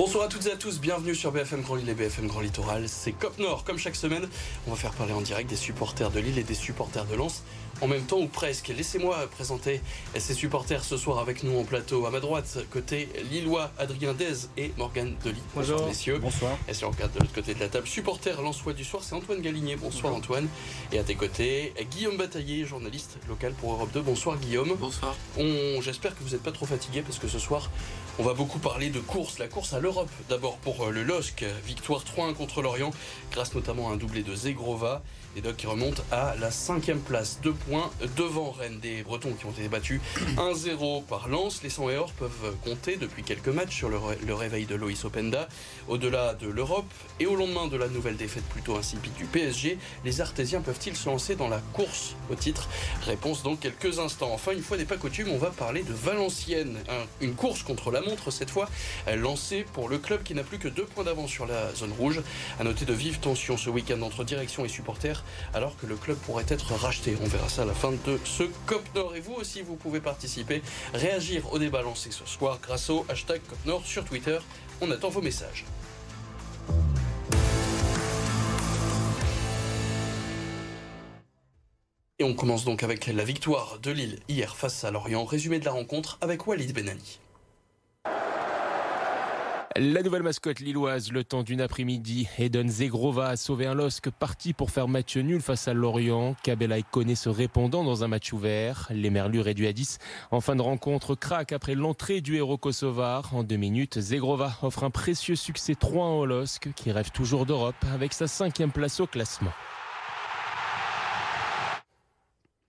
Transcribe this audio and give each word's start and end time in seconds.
Bonsoir 0.00 0.24
à 0.24 0.28
toutes 0.28 0.46
et 0.46 0.52
à 0.52 0.56
tous, 0.56 0.80
bienvenue 0.80 1.14
sur 1.14 1.30
BFM 1.30 1.60
Grand 1.60 1.74
Lille 1.74 1.90
et 1.90 1.94
BFM 1.94 2.26
Grand 2.26 2.40
Littoral. 2.40 2.88
C'est 2.88 3.12
Cop 3.12 3.38
Nord, 3.38 3.64
comme 3.64 3.76
chaque 3.76 3.96
semaine, 3.96 4.26
on 4.66 4.70
va 4.70 4.76
faire 4.76 4.92
parler 4.92 5.12
en 5.12 5.20
direct 5.20 5.50
des 5.50 5.56
supporters 5.56 6.10
de 6.10 6.20
Lille 6.20 6.38
et 6.38 6.42
des 6.42 6.54
supporters 6.54 7.04
de 7.04 7.14
Lens 7.14 7.42
en 7.82 7.86
même 7.86 8.04
temps 8.04 8.18
ou 8.18 8.26
presque. 8.26 8.68
Laissez-moi 8.68 9.26
présenter 9.30 9.82
ces 10.18 10.32
supporters 10.32 10.84
ce 10.84 10.96
soir 10.96 11.18
avec 11.18 11.42
nous 11.42 11.58
en 11.58 11.64
plateau. 11.64 12.06
À 12.06 12.10
ma 12.10 12.20
droite, 12.20 12.60
côté 12.70 13.10
Lillois, 13.30 13.72
Adrien 13.78 14.14
Dez 14.14 14.48
et 14.56 14.72
Morgane 14.78 15.16
Delis. 15.22 15.42
Bonjour, 15.54 15.86
messieurs. 15.86 16.18
Bonsoir. 16.18 16.56
Et 16.66 16.72
si 16.72 16.86
on 16.86 16.90
regarde 16.90 17.12
de 17.12 17.18
l'autre 17.18 17.34
côté 17.34 17.52
de 17.52 17.60
la 17.60 17.68
table, 17.68 17.86
supporter 17.86 18.40
Lensois 18.40 18.72
du 18.72 18.84
soir, 18.84 19.02
c'est 19.04 19.14
Antoine 19.14 19.42
Galigné. 19.42 19.76
Bonsoir 19.76 20.14
Antoine. 20.14 20.48
Et 20.92 20.98
à 20.98 21.04
tes 21.04 21.14
côtés, 21.14 21.74
Guillaume 21.90 22.16
Bataillé, 22.16 22.64
journaliste 22.64 23.18
local 23.28 23.52
pour 23.52 23.72
Europe 23.72 23.90
2. 23.92 24.00
Bonsoir 24.00 24.38
Guillaume. 24.38 24.74
Bonsoir. 24.80 25.14
J'espère 25.82 26.16
que 26.16 26.22
vous 26.22 26.30
n'êtes 26.30 26.42
pas 26.42 26.52
trop 26.52 26.66
fatigué 26.66 27.02
parce 27.02 27.18
que 27.18 27.28
ce 27.28 27.38
soir, 27.38 27.70
on 28.20 28.22
va 28.22 28.34
beaucoup 28.34 28.58
parler 28.58 28.90
de 28.90 29.00
course. 29.00 29.38
La 29.38 29.48
course 29.48 29.72
à 29.72 29.80
l'Europe. 29.80 30.10
D'abord 30.28 30.58
pour 30.58 30.84
euh, 30.84 30.90
le 30.90 31.02
LOSC, 31.02 31.42
victoire 31.64 32.04
3-1 32.04 32.34
contre 32.34 32.60
l'Orient, 32.60 32.90
grâce 33.32 33.54
notamment 33.54 33.88
à 33.88 33.94
un 33.94 33.96
doublé 33.96 34.22
de 34.22 34.34
Zegrova. 34.34 35.02
Les 35.36 35.42
Dogs 35.42 35.54
qui 35.54 35.68
remontent 35.68 36.02
à 36.10 36.34
la 36.40 36.50
cinquième 36.50 36.98
place, 36.98 37.38
deux 37.40 37.52
points 37.52 37.88
devant 38.16 38.50
Rennes 38.50 38.80
des 38.80 39.04
Bretons 39.04 39.32
qui 39.38 39.46
ont 39.46 39.52
été 39.52 39.68
battus 39.68 40.00
1-0 40.36 41.04
par 41.04 41.28
Lens. 41.28 41.62
Les 41.62 41.70
100 41.70 41.88
or 41.90 42.12
peuvent 42.14 42.56
compter 42.64 42.96
depuis 42.96 43.22
quelques 43.22 43.48
matchs 43.48 43.76
sur 43.76 43.88
le, 43.90 44.34
réveil 44.34 44.66
de 44.66 44.74
Loïs 44.74 45.04
Openda. 45.04 45.48
Au-delà 45.86 46.34
de 46.34 46.48
l'Europe 46.48 46.92
et 47.20 47.26
au 47.26 47.36
lendemain 47.36 47.68
de 47.68 47.76
la 47.76 47.86
nouvelle 47.86 48.16
défaite 48.16 48.42
plutôt 48.46 48.76
insipide 48.76 49.12
du 49.14 49.24
PSG, 49.24 49.78
les 50.04 50.20
Artésiens 50.20 50.62
peuvent-ils 50.62 50.96
se 50.96 51.08
lancer 51.08 51.36
dans 51.36 51.48
la 51.48 51.60
course 51.74 52.16
au 52.28 52.34
titre? 52.34 52.68
Réponse 53.06 53.44
dans 53.44 53.54
quelques 53.54 54.00
instants. 54.00 54.32
Enfin, 54.32 54.50
une 54.50 54.62
fois 54.62 54.78
n'est 54.78 54.84
pas 54.84 54.96
coutume, 54.96 55.28
on 55.30 55.38
va 55.38 55.50
parler 55.50 55.84
de 55.84 55.92
Valenciennes. 55.92 56.78
une 57.20 57.34
course 57.36 57.62
contre 57.62 57.92
la 57.92 58.00
montre, 58.00 58.32
cette 58.32 58.50
fois 58.50 58.68
lancée 59.16 59.64
pour 59.74 59.88
le 59.88 59.98
club 59.98 60.24
qui 60.24 60.34
n'a 60.34 60.42
plus 60.42 60.58
que 60.58 60.68
deux 60.68 60.86
points 60.86 61.04
d'avance 61.04 61.30
sur 61.30 61.46
la 61.46 61.72
zone 61.76 61.92
rouge. 61.92 62.20
À 62.58 62.64
noter 62.64 62.84
de 62.84 62.92
vives 62.92 63.20
tensions 63.20 63.56
ce 63.56 63.70
week-end 63.70 64.02
entre 64.02 64.24
direction 64.24 64.64
et 64.64 64.68
supporters 64.68 65.19
alors 65.54 65.76
que 65.76 65.86
le 65.86 65.96
club 65.96 66.16
pourrait 66.18 66.46
être 66.48 66.74
racheté. 66.74 67.16
On 67.22 67.26
verra 67.26 67.48
ça 67.48 67.62
à 67.62 67.64
la 67.64 67.74
fin 67.74 67.92
de 67.92 68.18
ce 68.24 68.44
COP 68.66 68.82
Nord. 68.94 69.16
Et 69.16 69.20
vous 69.20 69.34
aussi, 69.34 69.62
vous 69.62 69.76
pouvez 69.76 70.00
participer, 70.00 70.62
réagir 70.94 71.52
au 71.52 71.58
débat 71.58 71.82
lancé 71.82 72.10
ce 72.10 72.26
soir 72.26 72.58
grâce 72.62 72.90
au 72.90 73.04
hashtag 73.08 73.40
COP 73.48 73.66
Nord 73.66 73.86
sur 73.86 74.04
Twitter. 74.04 74.38
On 74.80 74.90
attend 74.90 75.08
vos 75.08 75.22
messages. 75.22 75.64
Et 82.18 82.24
on 82.24 82.34
commence 82.34 82.66
donc 82.66 82.82
avec 82.82 83.06
la 83.06 83.24
victoire 83.24 83.78
de 83.78 83.90
Lille 83.90 84.18
hier 84.28 84.54
face 84.54 84.84
à 84.84 84.90
Lorient. 84.90 85.24
Résumé 85.24 85.58
de 85.58 85.64
la 85.64 85.72
rencontre 85.72 86.18
avec 86.20 86.46
Walid 86.46 86.74
Benani. 86.74 87.18
La 89.76 90.02
nouvelle 90.02 90.24
mascotte 90.24 90.58
lilloise, 90.58 91.12
le 91.12 91.22
temps 91.22 91.44
d'une 91.44 91.60
après-midi, 91.60 92.28
Eden 92.38 92.68
Zegrova 92.68 93.28
a 93.28 93.36
sauvé 93.36 93.66
un 93.66 93.74
LOSC 93.74 94.10
parti 94.10 94.52
pour 94.52 94.72
faire 94.72 94.88
match 94.88 95.16
nul 95.16 95.40
face 95.40 95.68
à 95.68 95.74
Lorient. 95.74 96.34
Kabela 96.42 96.78
et 96.78 96.82
Koné 96.82 97.14
se 97.14 97.28
répondant 97.28 97.84
dans 97.84 98.02
un 98.02 98.08
match 98.08 98.32
ouvert. 98.32 98.88
Les 98.90 99.10
Merlus 99.10 99.38
réduits 99.38 99.68
à 99.68 99.72
10. 99.72 99.98
En 100.32 100.40
fin 100.40 100.56
de 100.56 100.62
rencontre, 100.62 101.14
craque 101.14 101.52
après 101.52 101.76
l'entrée 101.76 102.20
du 102.20 102.34
héros 102.34 102.58
kosovar. 102.58 103.32
En 103.32 103.44
deux 103.44 103.58
minutes, 103.58 104.00
Zegrova 104.00 104.58
offre 104.62 104.82
un 104.82 104.90
précieux 104.90 105.36
succès 105.36 105.76
3 105.76 106.04
en 106.04 106.24
LOSC 106.24 106.74
qui 106.74 106.90
rêve 106.90 107.12
toujours 107.12 107.46
d'Europe 107.46 107.76
avec 107.94 108.12
sa 108.12 108.26
cinquième 108.26 108.72
place 108.72 108.98
au 108.98 109.06
classement. 109.06 109.52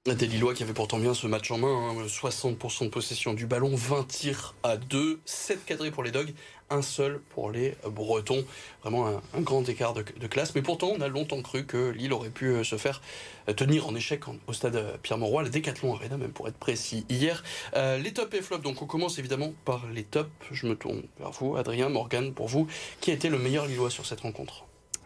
Des 0.05 0.25
Lillois 0.25 0.55
qui 0.55 0.63
avaient 0.63 0.73
pourtant 0.73 0.97
bien 0.97 1.13
ce 1.13 1.27
match 1.27 1.51
en 1.51 1.59
main, 1.59 1.93
60% 2.07 2.55
hein. 2.55 2.85
de 2.85 2.89
possession 2.89 3.35
du 3.35 3.45
ballon, 3.45 3.75
20 3.75 4.07
tirs 4.07 4.55
à 4.63 4.75
2, 4.75 5.19
7 5.25 5.63
cadrés 5.63 5.91
pour 5.91 6.01
les 6.01 6.09
Dogs, 6.09 6.33
un 6.71 6.81
seul 6.81 7.19
pour 7.29 7.51
les 7.51 7.75
Bretons. 7.85 8.43
Vraiment 8.81 9.07
un, 9.07 9.41
grand 9.41 9.67
écart 9.67 9.93
de, 9.93 10.01
classe. 10.01 10.55
Mais 10.55 10.61
pourtant, 10.61 10.91
on 10.95 11.01
a 11.01 11.07
longtemps 11.07 11.41
cru 11.41 11.65
que 11.65 11.89
Lille 11.89 12.13
aurait 12.13 12.29
pu 12.29 12.47
euh, 12.47 12.63
se 12.63 12.77
faire 12.77 13.01
euh, 13.49 13.53
tenir 13.53 13.87
en 13.87 13.95
échec 13.95 14.21
au 14.47 14.53
stade 14.53 14.75
euh, 14.75 14.97
Pierre-Mauroy, 15.01 15.43
le 15.43 15.49
Décathlon 15.49 15.93
Arena 15.93 16.17
même 16.17 16.31
pour 16.31 16.47
être 16.47 16.57
précis. 16.57 17.05
Hier, 17.09 17.43
les 17.75 18.13
tops 18.13 18.33
et 18.35 18.41
flops. 18.41 18.63
Donc 18.63 18.81
on 18.81 18.85
commence 18.85 19.19
évidemment 19.19 19.53
par 19.65 19.85
les 19.87 20.03
tops. 20.03 20.29
Je 20.51 20.65
me 20.65 20.75
tourne 20.75 21.03
vers 21.19 21.31
vous, 21.31 21.55
Adrien, 21.57 21.89
Morgan, 21.89 22.33
pour 22.33 22.47
vous. 22.47 22.67
Qui 23.01 23.11
a 23.11 23.13
été 23.13 23.29
le 23.29 23.37
meilleur 23.37 23.67
Lillois 23.67 23.89
sur 23.89 24.05
cette 24.05 24.21
rencontre? 24.21 24.65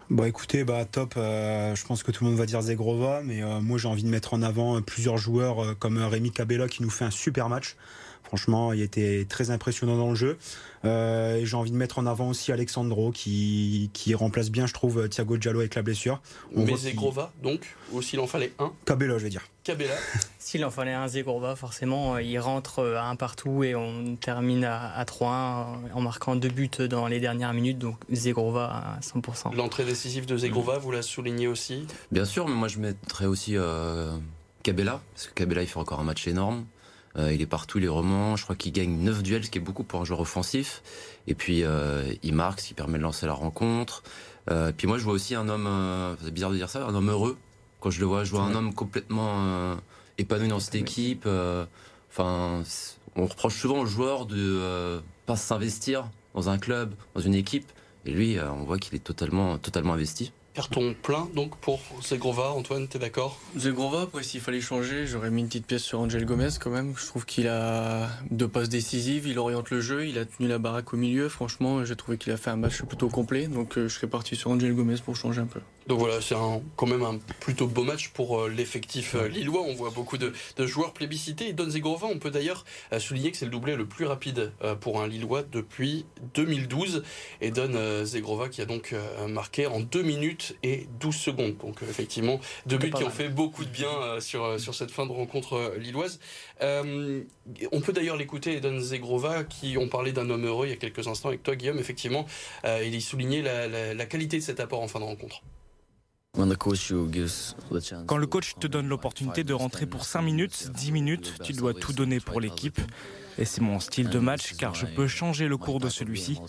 Bah 0.09 0.27
écoutez, 0.27 0.63
bah 0.63 0.85
top. 0.85 1.13
je 1.15 1.85
pense 1.85 2.03
que 2.03 2.11
tout 2.11 2.23
le 2.23 2.29
monde 2.29 2.39
va 2.39 2.45
dire 2.45 2.61
Zegrova, 2.61 3.21
mais 3.23 3.41
moi 3.61 3.79
j'ai 3.79 3.87
envie 3.87 4.03
de 4.03 4.09
mettre 4.09 4.35
en 4.35 4.43
avant 4.43 4.79
plusieurs 4.81 5.17
joueurs 5.17 5.77
comme 5.79 5.97
Rémi 5.97 6.31
Cabella 6.31 6.67
qui 6.67 6.83
nous 6.83 6.91
fait 6.91 7.05
un 7.05 7.11
super 7.11 7.49
match. 7.49 7.75
Franchement, 8.35 8.73
il 8.73 8.81
était 8.81 9.25
très 9.29 9.49
impressionnant 9.49 9.95
dans 9.95 10.09
le 10.09 10.15
jeu. 10.15 10.37
Euh, 10.83 11.37
et 11.37 11.45
j'ai 11.45 11.55
envie 11.55 11.71
de 11.71 11.77
mettre 11.77 11.99
en 11.99 12.05
avant 12.05 12.27
aussi 12.27 12.51
Alexandro 12.51 13.11
qui, 13.11 13.89
qui 13.93 14.13
remplace 14.13 14.51
bien, 14.51 14.67
je 14.67 14.73
trouve, 14.73 15.07
Thiago 15.07 15.37
Giallo 15.39 15.59
avec 15.59 15.73
la 15.75 15.83
blessure. 15.83 16.21
On 16.53 16.65
Mais 16.65 16.75
Zegrova, 16.75 17.31
donc, 17.41 17.61
ou 17.93 18.01
s'il 18.01 18.19
en 18.19 18.27
fallait 18.27 18.51
un 18.59 18.73
Cabella, 18.83 19.17
je 19.17 19.23
vais 19.23 19.29
dire. 19.29 19.47
Cabella. 19.63 19.93
s'il 20.37 20.65
en 20.65 20.69
fallait 20.69 20.91
un 20.91 21.07
Zegrova, 21.07 21.55
forcément, 21.55 22.15
euh, 22.15 22.21
il 22.21 22.37
rentre 22.37 22.79
euh, 22.79 22.97
à 22.97 23.05
un 23.05 23.15
partout 23.15 23.63
et 23.63 23.73
on 23.73 24.17
termine 24.17 24.65
à, 24.65 25.01
3-1 25.05 25.93
en 25.93 26.01
marquant 26.01 26.35
deux 26.35 26.49
buts 26.49 26.69
dans 26.89 27.07
les 27.07 27.21
dernières 27.21 27.53
minutes. 27.53 27.79
Donc 27.79 27.95
Zegrova 28.11 28.65
à 28.65 28.99
100%. 28.99 29.55
L'entrée 29.55 29.85
décisive 29.85 30.25
de 30.25 30.35
Zegrova, 30.35 30.77
vous 30.77 30.91
la 30.91 31.03
soulignez 31.03 31.47
aussi? 31.47 31.87
Bien 32.11 32.25
sûr, 32.25 32.49
mais 32.49 32.55
moi 32.55 32.67
je 32.67 32.79
mettrais 32.79 33.27
aussi 33.27 33.55
euh, 33.55 34.17
Cabella, 34.61 34.99
parce 35.13 35.27
que 35.27 35.33
Cabella 35.35 35.61
il 35.61 35.67
fait 35.67 35.79
encore 35.79 36.01
un 36.01 36.03
match 36.03 36.27
énorme. 36.27 36.65
Euh, 37.17 37.33
il 37.33 37.41
est 37.41 37.45
partout, 37.45 37.77
il 37.77 37.85
est 37.85 37.89
roman. 37.89 38.35
Je 38.35 38.43
crois 38.43 38.55
qu'il 38.55 38.71
gagne 38.71 38.97
9 38.97 39.23
duels, 39.23 39.45
ce 39.45 39.49
qui 39.49 39.57
est 39.57 39.61
beaucoup 39.61 39.83
pour 39.83 40.01
un 40.01 40.05
joueur 40.05 40.19
offensif. 40.19 40.81
Et 41.27 41.35
puis, 41.35 41.63
euh, 41.63 42.13
il 42.23 42.33
marque, 42.33 42.59
ce 42.59 42.67
qui 42.67 42.73
permet 42.73 42.97
de 42.97 43.03
lancer 43.03 43.25
la 43.25 43.33
rencontre. 43.33 44.03
Euh, 44.49 44.71
puis 44.75 44.87
moi, 44.87 44.97
je 44.97 45.03
vois 45.03 45.13
aussi 45.13 45.35
un 45.35 45.47
homme, 45.49 46.17
c'est 46.23 46.31
bizarre 46.31 46.51
de 46.51 46.57
dire 46.57 46.69
ça, 46.69 46.85
un 46.85 46.93
homme 46.93 47.09
heureux. 47.09 47.37
Quand 47.79 47.89
je 47.89 47.99
le 47.99 48.05
vois, 48.05 48.23
je 48.23 48.31
vois 48.31 48.41
un 48.41 48.55
homme 48.55 48.73
complètement 48.73 49.77
épanoui 50.17 50.47
dans 50.47 50.59
cette 50.59 50.75
équipe. 50.75 51.27
Enfin, 52.09 52.63
on 53.15 53.25
reproche 53.25 53.59
souvent 53.59 53.79
aux 53.79 53.85
joueurs 53.85 54.25
de 54.25 55.01
pas 55.25 55.35
s'investir 55.35 56.09
dans 56.33 56.49
un 56.49 56.57
club, 56.57 56.93
dans 57.13 57.21
une 57.21 57.35
équipe. 57.35 57.71
Et 58.05 58.11
lui, 58.11 58.37
on 58.39 58.63
voit 58.63 58.77
qu'il 58.77 58.95
est 58.95 59.03
totalement, 59.03 59.57
totalement 59.57 59.93
investi. 59.93 60.31
Carton 60.55 60.95
plein 61.03 61.27
donc 61.35 61.57
pour 61.57 61.81
Zegrova. 62.01 62.51
Antoine, 62.51 62.87
t'es 62.87 62.97
d'accord? 62.97 63.37
Zegrova, 63.57 64.03
après 64.03 64.23
s'il 64.23 64.39
fallait 64.39 64.61
changer, 64.61 65.05
j'aurais 65.05 65.29
mis 65.29 65.41
une 65.41 65.47
petite 65.47 65.67
pièce 65.67 65.83
sur 65.83 65.99
Angel 65.99 66.23
Gomez 66.25 66.49
quand 66.61 66.69
même. 66.69 66.93
Je 66.97 67.05
trouve 67.05 67.25
qu'il 67.25 67.49
a 67.49 68.09
deux 68.31 68.47
passes 68.47 68.69
décisives, 68.69 69.27
il 69.27 69.37
oriente 69.37 69.69
le 69.69 69.81
jeu, 69.81 70.07
il 70.07 70.17
a 70.17 70.23
tenu 70.23 70.47
la 70.47 70.57
baraque 70.57 70.93
au 70.93 70.97
milieu. 70.97 71.27
Franchement, 71.27 71.83
j'ai 71.83 71.97
trouvé 71.97 72.17
qu'il 72.17 72.31
a 72.31 72.37
fait 72.37 72.51
un 72.51 72.55
match 72.55 72.81
plutôt 72.83 73.09
complet. 73.09 73.47
Donc 73.47 73.77
euh, 73.77 73.89
je 73.89 73.95
serais 73.95 74.07
parti 74.07 74.37
sur 74.37 74.49
Angel 74.49 74.73
Gomez 74.73 74.95
pour 75.03 75.17
changer 75.17 75.41
un 75.41 75.45
peu. 75.45 75.59
Donc 75.87 75.99
voilà, 75.99 76.19
c'est 76.19 76.35
quand 76.75 76.87
même 76.87 77.03
un 77.03 77.19
plutôt 77.39 77.67
beau 77.67 77.83
match 77.83 78.09
pour 78.09 78.41
euh, 78.41 78.49
l'effectif 78.49 79.13
euh, 79.13 79.27
lillois. 79.27 79.61
On 79.61 79.75
voit 79.75 79.91
beaucoup 79.91 80.17
de, 80.17 80.33
joueurs 80.57 80.93
plébiscités. 80.93 81.49
Et 81.49 81.53
Don 81.53 81.69
Zegrova, 81.69 82.07
on 82.07 82.17
peut 82.17 82.31
d'ailleurs 82.31 82.65
souligner 82.97 83.31
que 83.31 83.37
c'est 83.37 83.45
le 83.45 83.51
doublé 83.51 83.75
le 83.75 83.85
plus 83.85 84.05
rapide 84.05 84.51
pour 84.81 85.01
un 85.01 85.07
lillois 85.07 85.43
depuis 85.43 86.05
2012. 86.33 87.03
Et 87.41 87.51
Don 87.51 88.03
Zegrova 88.03 88.49
qui 88.49 88.61
a 88.61 88.65
donc 88.65 88.95
marqué 89.27 89.67
en 89.67 89.79
2 89.79 90.01
minutes 90.01 90.55
et 90.63 90.87
12 90.99 91.15
secondes. 91.15 91.57
Donc 91.57 91.81
effectivement, 91.83 92.39
deux 92.65 92.77
buts 92.77 92.91
qui 92.91 93.03
ont 93.03 93.09
fait 93.09 93.29
beaucoup 93.29 93.63
de 93.65 93.69
bien 93.69 94.19
sur, 94.19 94.59
sur 94.59 94.73
cette 94.73 94.91
fin 94.91 95.05
de 95.05 95.11
rencontre 95.11 95.73
lilloise. 95.77 96.19
on 96.61 97.81
peut 97.81 97.93
d'ailleurs 97.93 98.17
l'écouter, 98.17 98.59
Don 98.59 98.79
Zegrova, 98.79 99.43
qui 99.43 99.77
ont 99.77 99.87
parlé 99.87 100.11
d'un 100.13 100.29
homme 100.29 100.45
heureux 100.45 100.67
il 100.67 100.69
y 100.71 100.73
a 100.73 100.77
quelques 100.77 101.07
instants 101.07 101.29
avec 101.29 101.43
toi, 101.43 101.55
Guillaume. 101.55 101.79
Effectivement, 101.79 102.25
il 102.65 102.95
y 102.95 103.01
soulignait 103.01 103.43
la 103.93 104.05
qualité 104.05 104.37
de 104.37 104.43
cet 104.43 104.59
apport 104.59 104.81
en 104.81 104.87
fin 104.87 104.99
de 104.99 105.05
rencontre. 105.05 105.41
Quand 108.05 108.17
le 108.17 108.27
coach 108.27 108.55
te 108.59 108.67
donne 108.67 108.87
l'opportunité 108.87 109.43
de 109.43 109.53
rentrer 109.53 109.85
pour 109.85 110.05
5 110.05 110.21
minutes, 110.21 110.71
10 110.73 110.91
minutes, 110.91 111.33
tu 111.43 111.53
dois 111.53 111.73
tout 111.73 111.93
donner 111.93 112.19
pour 112.19 112.41
l'équipe. 112.41 112.79
Et 113.37 113.45
c'est 113.45 113.61
mon 113.61 113.79
style 113.79 114.09
de 114.09 114.19
match 114.19 114.55
car 114.57 114.75
je 114.75 114.85
peux 114.85 115.07
changer 115.07 115.47
le 115.47 115.57
cours 115.57 115.79
de 115.79 115.89
celui-ci. 115.89 116.39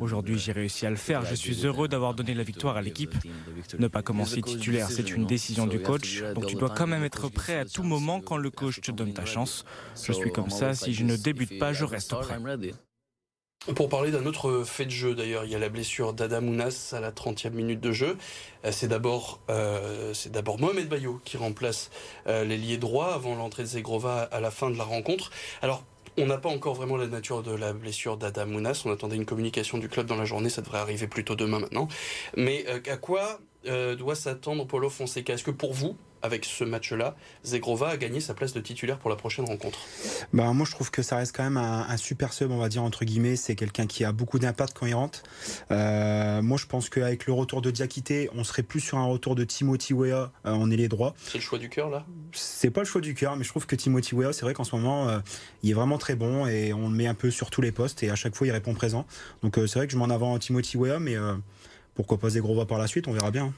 Aujourd'hui, 0.00 0.38
j'ai 0.38 0.52
réussi 0.52 0.86
à 0.86 0.90
le 0.90 0.96
faire. 0.96 1.24
Je 1.24 1.34
suis 1.34 1.66
heureux 1.66 1.86
d'avoir 1.86 2.14
donné 2.14 2.34
la 2.34 2.42
victoire 2.42 2.76
à 2.76 2.82
l'équipe. 2.82 3.14
Ne 3.78 3.88
pas 3.88 4.02
commencer 4.02 4.42
titulaire, 4.42 4.90
c'est 4.90 5.10
une 5.10 5.26
décision 5.26 5.66
du 5.66 5.80
coach. 5.80 6.22
Donc 6.34 6.46
tu 6.46 6.56
dois 6.56 6.70
quand 6.70 6.86
même 6.86 7.04
être 7.04 7.28
prêt 7.28 7.58
à 7.58 7.64
tout 7.64 7.82
moment 7.82 8.20
quand 8.20 8.36
le 8.36 8.50
coach 8.50 8.80
te 8.80 8.90
donne 8.90 9.12
ta 9.12 9.24
chance. 9.24 9.64
Je 10.02 10.12
suis 10.12 10.32
comme 10.32 10.50
ça. 10.50 10.74
Si 10.74 10.94
je 10.94 11.04
ne 11.04 11.16
débute 11.16 11.58
pas, 11.58 11.72
je 11.72 11.84
reste 11.84 12.14
prêt. 12.14 12.38
Pour 13.76 13.88
parler 13.88 14.10
d'un 14.10 14.26
autre 14.26 14.64
fait 14.64 14.86
de 14.86 14.90
jeu, 14.90 15.14
d'ailleurs, 15.14 15.44
il 15.44 15.52
y 15.52 15.54
a 15.54 15.58
la 15.58 15.68
blessure 15.68 16.14
d'Adamounas 16.14 16.94
à 16.96 16.98
la 16.98 17.12
30e 17.12 17.50
minute 17.50 17.78
de 17.78 17.92
jeu. 17.92 18.16
Euh, 18.64 18.72
c'est 18.72 18.88
d'abord 18.88 19.38
euh, 19.50 20.12
d'abord 20.30 20.58
Mohamed 20.58 20.88
Bayo 20.88 21.20
qui 21.24 21.36
remplace 21.36 21.90
euh, 22.26 22.42
l'ailier 22.44 22.76
droit 22.76 23.14
avant 23.14 23.36
l'entrée 23.36 23.62
de 23.62 23.68
Zegrova 23.68 24.22
à 24.22 24.40
la 24.40 24.50
fin 24.50 24.68
de 24.68 24.76
la 24.76 24.82
rencontre. 24.82 25.30
Alors, 25.62 25.84
on 26.18 26.26
n'a 26.26 26.38
pas 26.38 26.48
encore 26.48 26.74
vraiment 26.74 26.96
la 26.96 27.06
nature 27.06 27.44
de 27.44 27.54
la 27.54 27.72
blessure 27.72 28.16
d'Adamounas. 28.16 28.82
On 28.84 28.90
attendait 28.90 29.14
une 29.14 29.26
communication 29.26 29.78
du 29.78 29.88
club 29.88 30.06
dans 30.06 30.16
la 30.16 30.24
journée. 30.24 30.50
Ça 30.50 30.60
devrait 30.60 30.80
arriver 30.80 31.06
plutôt 31.06 31.36
demain 31.36 31.60
maintenant. 31.60 31.86
Mais 32.36 32.66
à 32.66 32.96
quoi 32.96 33.38
doit 33.64 34.16
s'attendre 34.16 34.66
Paulo 34.66 34.90
Fonseca? 34.90 35.34
Est-ce 35.34 35.44
que 35.44 35.52
pour 35.52 35.72
vous, 35.72 35.96
avec 36.22 36.44
ce 36.44 36.64
match-là, 36.64 37.16
Zegrova 37.44 37.90
a 37.90 37.96
gagné 37.96 38.20
sa 38.20 38.34
place 38.34 38.52
de 38.52 38.60
titulaire 38.60 38.98
pour 38.98 39.10
la 39.10 39.16
prochaine 39.16 39.44
rencontre 39.44 39.78
bah, 40.32 40.52
Moi, 40.52 40.66
je 40.66 40.72
trouve 40.72 40.90
que 40.90 41.02
ça 41.02 41.16
reste 41.16 41.34
quand 41.36 41.42
même 41.42 41.56
un, 41.56 41.96
super 41.96 42.32
sub, 42.32 42.50
on 42.50 42.58
va 42.58 42.68
dire, 42.68 42.82
entre 42.82 43.04
guillemets. 43.04 43.36
C'est 43.36 43.54
quelqu'un 43.54 43.86
qui 43.86 44.04
a 44.04 44.12
beaucoup 44.12 44.38
d'impact 44.38 44.76
quand 44.78 44.86
il 44.86 44.94
rentre. 44.94 45.22
Euh, 45.70 46.42
moi, 46.42 46.56
je 46.58 46.66
pense 46.66 46.88
qu'avec 46.88 47.26
le 47.26 47.32
retour 47.32 47.62
de 47.62 47.70
Diakité, 47.70 48.30
on 48.34 48.44
serait 48.44 48.62
plus 48.62 48.80
sur 48.80 48.98
un 48.98 49.06
retour 49.06 49.34
de 49.34 49.44
Timothy 49.44 49.94
Weah 49.94 50.32
en 50.44 50.70
ailier 50.70 50.88
droit. 50.88 51.14
C'est 51.24 51.38
le 51.38 51.42
choix 51.42 51.58
du 51.58 51.68
cœur, 51.68 51.90
là? 51.90 52.04
C'est 52.32 52.70
pas 52.70 52.80
le 52.80 52.86
choix 52.86 53.00
du 53.00 53.14
cœur, 53.14 53.36
mais 53.36 53.44
je 53.44 53.48
trouve 53.48 53.66
que 53.66 53.76
Timothy 53.76 54.14
Weah, 54.14 54.32
c'est 54.32 54.42
vrai 54.42 54.54
qu'en 54.54 54.64
ce 54.64 54.74
moment, 54.76 55.08
euh, 55.08 55.20
il 55.62 55.70
est 55.70 55.74
vraiment 55.74 55.98
très 55.98 56.14
bon 56.14 56.46
et 56.46 56.72
on 56.72 56.88
le 56.88 56.94
met 56.94 57.06
un 57.06 57.14
peu 57.14 57.30
sur 57.30 57.50
tous 57.50 57.60
les 57.60 57.72
postes 57.72 58.02
et 58.02 58.10
à 58.10 58.16
chaque 58.16 58.34
fois, 58.34 58.46
il 58.46 58.50
répond 58.50 58.74
présent. 58.74 59.06
Donc, 59.42 59.58
euh, 59.58 59.66
c'est 59.66 59.78
vrai 59.78 59.86
que 59.86 59.92
je 59.92 59.98
m'en 59.98 60.10
avant 60.10 60.38
Timothy 60.38 60.76
Weah, 60.76 60.98
mais 60.98 61.16
pourquoi 61.94 62.18
pas 62.18 62.30
Zegrova 62.30 62.64
par 62.64 62.78
la 62.78 62.86
suite, 62.86 63.06
on 63.06 63.12
verra 63.12 63.30
bien. 63.30 63.52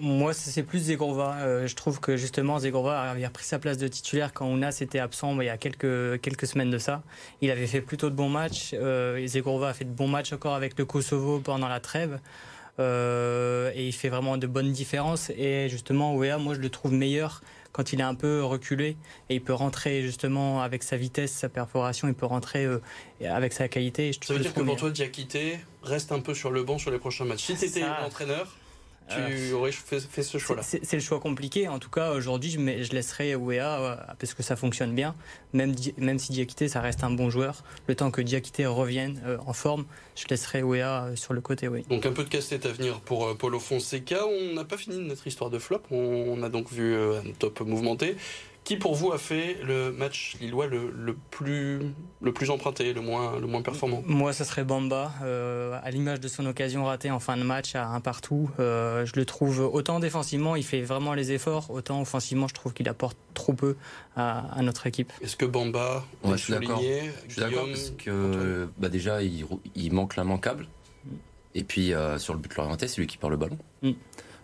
moi, 0.00 0.32
c'est 0.32 0.64
plus 0.64 0.80
Zegrova. 0.80 1.36
Euh, 1.42 1.66
je 1.68 1.76
trouve 1.76 2.00
que 2.00 2.16
justement, 2.16 2.58
Zegrova 2.58 3.00
avait 3.02 3.28
pris 3.28 3.44
sa 3.44 3.60
place 3.60 3.78
de 3.78 3.86
titulaire 3.86 4.32
quand 4.32 4.50
Ounas 4.50 4.78
était 4.80 4.98
absent 4.98 5.40
il 5.40 5.46
y 5.46 5.48
a 5.48 5.56
quelques, 5.56 6.20
quelques 6.20 6.46
semaines 6.46 6.70
de 6.70 6.78
ça. 6.78 7.02
Il 7.40 7.50
avait 7.52 7.68
fait 7.68 7.80
plutôt 7.80 8.10
de 8.10 8.16
bons 8.16 8.28
matchs. 8.28 8.74
Euh, 8.74 9.24
Zegrova 9.26 9.68
a 9.68 9.74
fait 9.74 9.84
de 9.84 9.90
bons 9.90 10.08
matchs 10.08 10.32
encore 10.32 10.54
avec 10.54 10.76
le 10.76 10.84
Kosovo 10.84 11.38
pendant 11.38 11.68
la 11.68 11.78
trêve. 11.78 12.18
Euh, 12.80 13.70
et 13.74 13.86
il 13.86 13.92
fait 13.92 14.08
vraiment 14.08 14.36
de 14.36 14.46
bonnes 14.46 14.72
différences. 14.72 15.30
Et 15.30 15.68
justement, 15.68 16.16
Ouéa, 16.16 16.38
moi, 16.38 16.54
je 16.54 16.60
le 16.60 16.70
trouve 16.70 16.92
meilleur 16.92 17.42
quand 17.72 17.92
il 17.92 18.00
est 18.00 18.04
un 18.04 18.14
peu 18.14 18.42
reculé 18.44 18.96
et 19.28 19.36
il 19.36 19.42
peut 19.42 19.52
rentrer 19.52 20.02
justement 20.02 20.62
avec 20.62 20.82
sa 20.82 20.96
vitesse, 20.96 21.32
sa 21.32 21.48
perforation, 21.48 22.08
il 22.08 22.14
peut 22.14 22.26
rentrer 22.26 22.64
euh, 22.64 22.80
avec 23.20 23.52
sa 23.52 23.68
qualité. 23.68 24.12
Je 24.12 24.26
Ça 24.26 24.34
veut 24.34 24.40
dire 24.40 24.54
que 24.54 24.60
pour 24.60 24.76
toi, 24.76 24.90
Diakité 24.90 25.58
reste 25.82 26.12
un 26.12 26.20
peu 26.20 26.34
sur 26.34 26.50
le 26.50 26.62
banc 26.64 26.78
sur 26.78 26.90
les 26.90 26.98
prochains 26.98 27.24
matchs. 27.24 27.44
Si 27.44 27.56
tu 27.56 27.64
étais 27.66 27.84
entraîneur, 27.84 28.56
tu 29.08 29.16
euh, 29.18 29.52
aurais 29.54 29.72
fait, 29.72 30.22
ce 30.22 30.38
choix-là 30.38 30.62
C'est 30.62 30.92
le 30.92 31.00
choix 31.00 31.20
compliqué. 31.20 31.68
En 31.68 31.78
tout 31.78 31.90
cas, 31.90 32.12
aujourd'hui, 32.12 32.50
je, 32.50 32.58
je, 32.58 32.92
laisserai 32.92 33.34
Ouéa 33.34 33.80
euh, 33.80 33.96
parce 34.18 34.34
que 34.34 34.42
ça 34.42 34.56
fonctionne 34.56 34.94
bien. 34.94 35.14
Même, 35.52 35.74
même 35.96 36.18
si 36.18 36.32
Diakité, 36.32 36.68
ça 36.68 36.80
reste 36.80 37.04
un 37.04 37.10
bon 37.10 37.30
joueur. 37.30 37.64
Le 37.86 37.94
temps 37.94 38.10
que 38.10 38.20
Diakité 38.20 38.66
revienne 38.66 39.20
euh, 39.26 39.38
en 39.46 39.52
forme, 39.52 39.86
je 40.14 40.26
laisserai 40.28 40.62
Ouéa 40.62 41.10
sur 41.14 41.32
le 41.32 41.40
côté. 41.40 41.68
Oui. 41.68 41.84
Donc 41.88 42.06
un 42.06 42.12
peu 42.12 42.24
de 42.24 42.28
casse-tête 42.28 42.66
à 42.66 42.72
venir 42.72 43.00
pour 43.00 43.36
Paulo 43.36 43.58
Fonseca. 43.58 44.26
On 44.26 44.54
n'a 44.54 44.64
pas 44.64 44.76
fini 44.76 44.98
notre 44.98 45.26
histoire 45.26 45.50
de 45.50 45.58
flop. 45.58 45.82
On, 45.90 46.42
a 46.42 46.48
donc 46.48 46.70
vu 46.70 46.94
un 46.96 47.22
top 47.38 47.60
mouvementé. 47.60 48.16
Qui 48.68 48.76
pour 48.76 48.94
vous 48.94 49.12
a 49.12 49.18
fait 49.18 49.56
le 49.64 49.92
match 49.92 50.36
lillois 50.42 50.66
le, 50.66 50.92
le, 50.94 51.16
plus, 51.30 51.80
le 52.20 52.32
plus 52.34 52.50
emprunté, 52.50 52.92
le 52.92 53.00
moins, 53.00 53.40
le 53.40 53.46
moins 53.46 53.62
performant? 53.62 54.02
Moi, 54.04 54.34
ça 54.34 54.44
serait 54.44 54.62
Bamba. 54.62 55.10
Euh, 55.22 55.80
à 55.82 55.90
l'image 55.90 56.20
de 56.20 56.28
son 56.28 56.44
occasion 56.44 56.84
ratée 56.84 57.10
en 57.10 57.18
fin 57.18 57.38
de 57.38 57.44
match 57.44 57.74
à 57.74 57.86
un 57.88 58.00
partout, 58.02 58.50
euh, 58.60 59.06
je 59.06 59.14
le 59.16 59.24
trouve 59.24 59.60
autant 59.60 60.00
défensivement, 60.00 60.54
il 60.54 60.64
fait 60.64 60.82
vraiment 60.82 61.14
les 61.14 61.32
efforts, 61.32 61.70
autant 61.70 62.02
offensivement, 62.02 62.46
je 62.46 62.52
trouve 62.52 62.74
qu'il 62.74 62.90
apporte 62.90 63.16
trop 63.32 63.54
peu 63.54 63.74
à, 64.16 64.60
notre 64.60 64.86
équipe. 64.86 65.14
Est-ce 65.22 65.36
que 65.36 65.46
Bamba 65.46 66.04
ouais, 66.24 66.36
je 66.36 66.42
suis 66.42 66.52
d'accord. 66.52 66.82
Je 66.82 67.32
suis 67.32 67.40
d'accord 67.40 67.68
parce 67.68 67.92
que 67.96 68.68
bah 68.76 68.90
déjà, 68.90 69.22
il, 69.22 69.46
il 69.76 69.94
manque 69.94 70.14
l'immanquable. 70.16 70.66
Et 71.54 71.64
puis 71.64 71.94
euh, 71.94 72.18
sur 72.18 72.34
le 72.34 72.38
but 72.38 72.54
l'orienté, 72.54 72.86
c'est 72.86 73.00
lui 73.00 73.06
qui 73.06 73.16
perd 73.16 73.30
le 73.30 73.38
ballon. 73.38 73.56
Mm. 73.80 73.92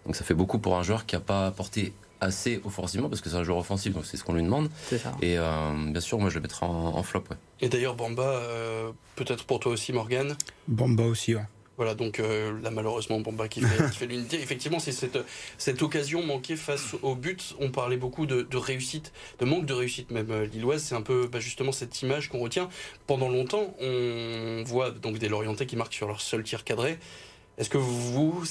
Donc 0.06 0.16
ça 0.16 0.24
fait 0.24 0.32
beaucoup 0.32 0.58
pour 0.58 0.78
un 0.78 0.82
joueur 0.82 1.04
qui 1.04 1.14
n'a 1.14 1.20
pas 1.20 1.46
apporté 1.46 1.92
assez 2.24 2.60
offensivement 2.64 3.08
parce 3.08 3.20
que 3.20 3.30
c'est 3.30 3.36
un 3.36 3.44
joueur 3.44 3.58
offensif, 3.58 3.92
donc 3.92 4.04
c'est 4.06 4.16
ce 4.16 4.24
qu'on 4.24 4.34
lui 4.34 4.42
demande. 4.42 4.68
Et 5.22 5.38
euh, 5.38 5.72
bien 5.86 6.00
sûr, 6.00 6.18
moi 6.18 6.30
je 6.30 6.36
le 6.36 6.40
mettrai 6.40 6.66
en, 6.66 7.02
flop. 7.02 7.24
Et 7.60 7.68
d'ailleurs, 7.68 7.94
Bamba, 7.94 8.22
euh, 8.22 8.90
peut-être 9.16 9.44
pour 9.44 9.60
toi 9.60 9.72
aussi, 9.72 9.92
Morgan 9.92 10.36
Bamba 10.68 11.04
aussi, 11.04 11.34
ouais. 11.34 11.42
Voilà, 11.76 11.96
donc 11.96 12.20
euh, 12.20 12.52
là 12.62 12.70
malheureusement 12.70 13.18
Bamba 13.18 13.48
qui 13.48 13.60
fait, 13.60 13.88
fait 13.88 14.06
l'unité. 14.06 14.40
Effectivement, 14.40 14.78
c'est 14.78 14.92
cette, 14.92 15.18
cette 15.58 15.82
occasion 15.82 16.24
manquée 16.24 16.54
face 16.54 16.94
au 17.02 17.16
but. 17.16 17.56
On 17.58 17.70
parlait 17.70 17.96
beaucoup 17.96 18.26
de, 18.26 18.56
réussite, 18.56 19.12
de 19.40 19.44
manque 19.44 19.66
de 19.66 19.74
réussite 19.74 20.12
même 20.12 20.44
lilloise. 20.44 20.84
C'est 20.84 20.94
un 20.94 21.02
peu 21.02 21.26
bah, 21.26 21.40
justement 21.40 21.72
cette 21.72 22.00
image 22.02 22.28
qu'on 22.28 22.38
retient. 22.38 22.68
Pendant 23.08 23.28
longtemps, 23.28 23.74
on 23.80 24.62
voit 24.64 24.92
donc 24.92 25.18
des 25.18 25.28
Lorientais 25.28 25.66
qui 25.66 25.74
marquent 25.74 25.94
sur 25.94 26.06
leur 26.06 26.20
seul 26.20 26.44
tir 26.44 26.62
cadré. 26.62 26.96
Est-ce 27.56 27.70
que 27.70 27.78
vous, 27.78 28.42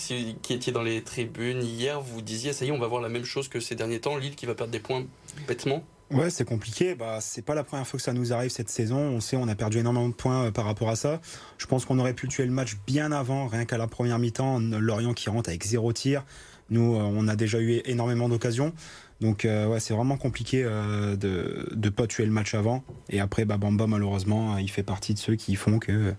qui 0.41 0.53
étiez 0.53 0.71
dans 0.71 0.81
les 0.81 1.01
tribunes 1.01 1.61
hier, 1.61 1.99
vous 1.99 2.21
disiez, 2.21 2.53
ça 2.53 2.63
y 2.65 2.69
est, 2.69 2.71
on 2.71 2.79
va 2.79 2.87
voir 2.87 3.01
la 3.01 3.09
même 3.09 3.25
chose 3.25 3.49
que 3.49 3.59
ces 3.59 3.75
derniers 3.75 3.99
temps, 3.99 4.15
Lille 4.15 4.35
qui 4.35 4.45
va 4.45 4.55
perdre 4.55 4.71
des 4.71 4.79
points 4.79 5.03
bêtement? 5.47 5.83
Ouais, 6.11 6.29
c'est 6.29 6.45
compliqué. 6.45 6.95
Bah, 6.95 7.17
c'est 7.21 7.41
pas 7.41 7.55
la 7.55 7.63
première 7.63 7.87
fois 7.87 7.97
que 7.97 8.03
ça 8.03 8.13
nous 8.13 8.33
arrive 8.33 8.51
cette 8.51 8.69
saison. 8.69 8.97
On 8.99 9.19
sait, 9.19 9.35
on 9.35 9.47
a 9.47 9.55
perdu 9.55 9.79
énormément 9.79 10.07
de 10.07 10.13
points 10.13 10.45
euh, 10.45 10.51
par 10.51 10.65
rapport 10.65 10.89
à 10.89 10.95
ça. 10.95 11.19
Je 11.57 11.65
pense 11.65 11.85
qu'on 11.85 11.97
aurait 11.97 12.13
pu 12.13 12.27
tuer 12.27 12.45
le 12.45 12.51
match 12.51 12.77
bien 12.85 13.11
avant, 13.11 13.47
rien 13.47 13.65
qu'à 13.65 13.77
la 13.77 13.87
première 13.87 14.19
mi-temps. 14.19 14.59
Lorient 14.59 15.13
qui 15.13 15.29
rentre 15.29 15.49
avec 15.49 15.63
zéro 15.63 15.91
tir. 15.91 16.23
Nous, 16.69 16.95
euh, 16.95 16.99
on 17.01 17.27
a 17.27 17.35
déjà 17.35 17.59
eu 17.59 17.81
énormément 17.85 18.29
d'occasions. 18.29 18.73
Donc, 19.21 19.45
euh, 19.45 19.67
ouais, 19.67 19.79
c'est 19.79 19.93
vraiment 19.93 20.17
compliqué 20.17 20.63
de 20.63 21.67
ne 21.75 21.89
pas 21.89 22.07
tuer 22.07 22.25
le 22.25 22.31
match 22.31 22.53
avant. 22.53 22.83
Et 23.09 23.19
après, 23.19 23.45
bah, 23.45 23.57
Bamba, 23.57 23.87
malheureusement, 23.87 24.57
il 24.57 24.69
fait 24.69 24.83
partie 24.83 25.13
de 25.13 25.19
ceux 25.19 25.35
qui 25.35 25.55
font 25.55 25.79
que 25.79 26.13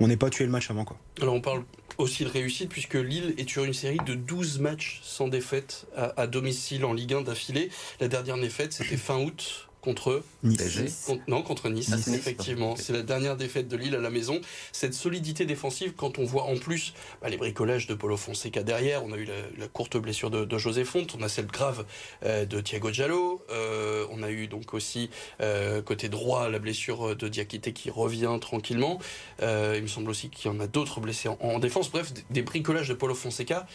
on 0.00 0.08
n'ait 0.08 0.16
pas 0.16 0.30
tué 0.30 0.44
le 0.44 0.50
match 0.50 0.70
avant. 0.70 0.84
Quoi. 0.84 0.96
Alors, 1.20 1.34
on 1.34 1.40
parle 1.40 1.64
aussi 1.98 2.24
de 2.24 2.28
réussite 2.28 2.70
puisque 2.70 2.94
Lille 2.94 3.34
est 3.38 3.48
sur 3.48 3.64
une 3.64 3.74
série 3.74 3.98
de 4.06 4.14
12 4.14 4.60
matchs 4.60 5.00
sans 5.02 5.28
défaite 5.28 5.86
à, 5.96 6.26
domicile 6.26 6.84
en 6.84 6.92
Ligue 6.92 7.14
1 7.14 7.22
d'affilée. 7.22 7.70
La 8.00 8.08
dernière 8.08 8.38
défaite, 8.38 8.72
c'était 8.72 8.96
fin 8.96 9.18
août 9.18 9.68
contre 9.82 10.22
Nice. 10.44 11.10
non, 11.26 11.42
contre 11.42 11.68
Nice, 11.68 11.92
effectivement. 12.06 12.76
C'est 12.76 12.92
la 12.92 13.02
dernière 13.02 13.36
défaite 13.36 13.66
de 13.66 13.76
Lille 13.76 13.96
à 13.96 14.00
la 14.00 14.10
maison. 14.10 14.40
Cette 14.70 14.94
solidité 14.94 15.44
défensive, 15.44 15.94
quand 15.96 16.20
on 16.20 16.24
voit 16.24 16.44
en 16.44 16.56
plus 16.56 16.94
bah, 17.20 17.28
les 17.28 17.36
bricolages 17.36 17.88
de 17.88 17.94
Polo 17.94 18.16
Fonseca 18.16 18.62
derrière, 18.62 19.04
on 19.04 19.12
a 19.12 19.16
eu 19.16 19.26
la, 19.58 19.66
courte 19.66 19.96
blessure 19.96 20.30
de, 20.30 20.58
José 20.58 20.84
Font, 20.84 21.06
on 21.18 21.22
a 21.22 21.28
celle 21.28 21.46
grave 21.46 21.84
euh, 22.24 22.46
de 22.46 22.60
Thiago 22.60 22.92
Giallo, 22.92 23.44
euh, 23.50 24.06
on 24.10 24.22
a 24.22 24.30
eu 24.30 24.46
donc 24.46 24.72
aussi 24.72 25.10
euh, 25.40 25.82
côté 25.82 26.08
droit 26.08 26.48
la 26.48 26.60
blessure 26.60 27.16
de 27.16 27.26
Diakité 27.26 27.72
qui 27.72 27.90
revient 27.90 28.38
tranquillement. 28.40 29.00
il 29.40 29.82
me 29.82 29.88
semble 29.88 30.10
aussi 30.10 30.30
qu'il 30.30 30.50
y 30.50 30.54
en 30.54 30.60
a 30.60 30.68
d'autres 30.68 31.00
blessés 31.00 31.28
en, 31.28 31.38
en, 31.40 31.58
défense. 31.58 31.90
Bref, 31.90 32.12
des 32.30 32.42
bricolages 32.42 32.88
de 32.88 32.94
Polo 32.94 33.14
Fonseca 33.14 33.66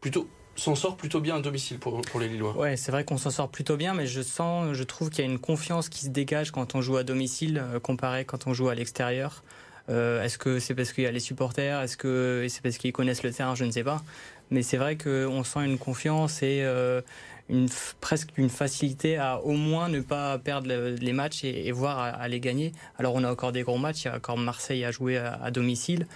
plutôt 0.00 0.28
s'en 0.56 0.74
sort 0.74 0.96
plutôt 0.96 1.20
bien 1.20 1.36
à 1.36 1.40
domicile 1.40 1.78
pour, 1.78 2.02
les 2.20 2.28
Lillois. 2.28 2.56
Ouais, 2.56 2.76
c'est 2.76 2.92
vrai 2.92 3.04
qu'on 3.04 3.18
s'en 3.18 3.30
sort 3.30 3.48
plutôt 3.48 3.76
bien, 3.76 3.94
mais 3.94 4.06
je 4.06 4.20
sens, 4.20 4.74
je 4.74 4.82
trouve 4.82 5.10
qu'il 5.10 5.24
y 5.24 5.28
a 5.28 5.30
une 5.30 5.38
confiance 5.38 5.88
qui 5.88 6.04
se 6.04 6.10
dégage 6.10 6.50
quand 6.50 6.74
on 6.74 6.82
joue 6.82 6.96
à 6.96 7.04
domicile 7.04 7.62
euh, 7.62 7.80
comparé 7.80 8.24
quand 8.24 8.46
on 8.46 8.54
joue 8.54 8.68
à 8.68 8.74
l'extérieur. 8.74 9.42
Euh, 9.88 10.22
est-ce 10.22 10.38
que 10.38 10.58
c'est 10.58 10.74
parce 10.74 10.92
qu'il 10.92 11.04
y 11.04 11.06
a 11.06 11.10
les 11.10 11.20
supporters? 11.20 11.80
Est-ce 11.80 11.96
que 11.96 12.46
c'est 12.48 12.62
parce 12.62 12.78
qu'ils 12.78 12.92
connaissent 12.92 13.22
le 13.22 13.32
terrain? 13.32 13.54
Je 13.54 13.64
ne 13.64 13.70
sais 13.70 13.82
pas. 13.82 14.02
Mais 14.50 14.62
c'est 14.62 14.76
vrai 14.76 14.96
qu'on 14.96 15.44
sent 15.44 15.64
une 15.64 15.78
confiance 15.78 16.42
et 16.42 16.60
euh, 16.62 17.00
presque 18.00 18.30
une 18.36 18.50
facilité 18.50 19.16
à 19.16 19.40
au 19.40 19.52
moins 19.52 19.88
ne 19.88 20.00
pas 20.00 20.38
perdre 20.38 20.68
les 20.68 21.12
matchs 21.12 21.44
et, 21.44 21.70
voir 21.72 21.98
à, 21.98 22.28
les 22.28 22.40
gagner. 22.40 22.72
Alors 22.98 23.14
on 23.14 23.24
a 23.24 23.30
encore 23.30 23.52
des 23.52 23.62
gros 23.62 23.78
matchs, 23.78 24.04
il 24.04 24.08
y 24.08 24.10
a 24.10 24.16
encore 24.16 24.38
Marseille 24.38 24.84
à 24.84 24.90
jouer 24.90 25.16
à 25.16 25.50
domicile. 25.50 26.06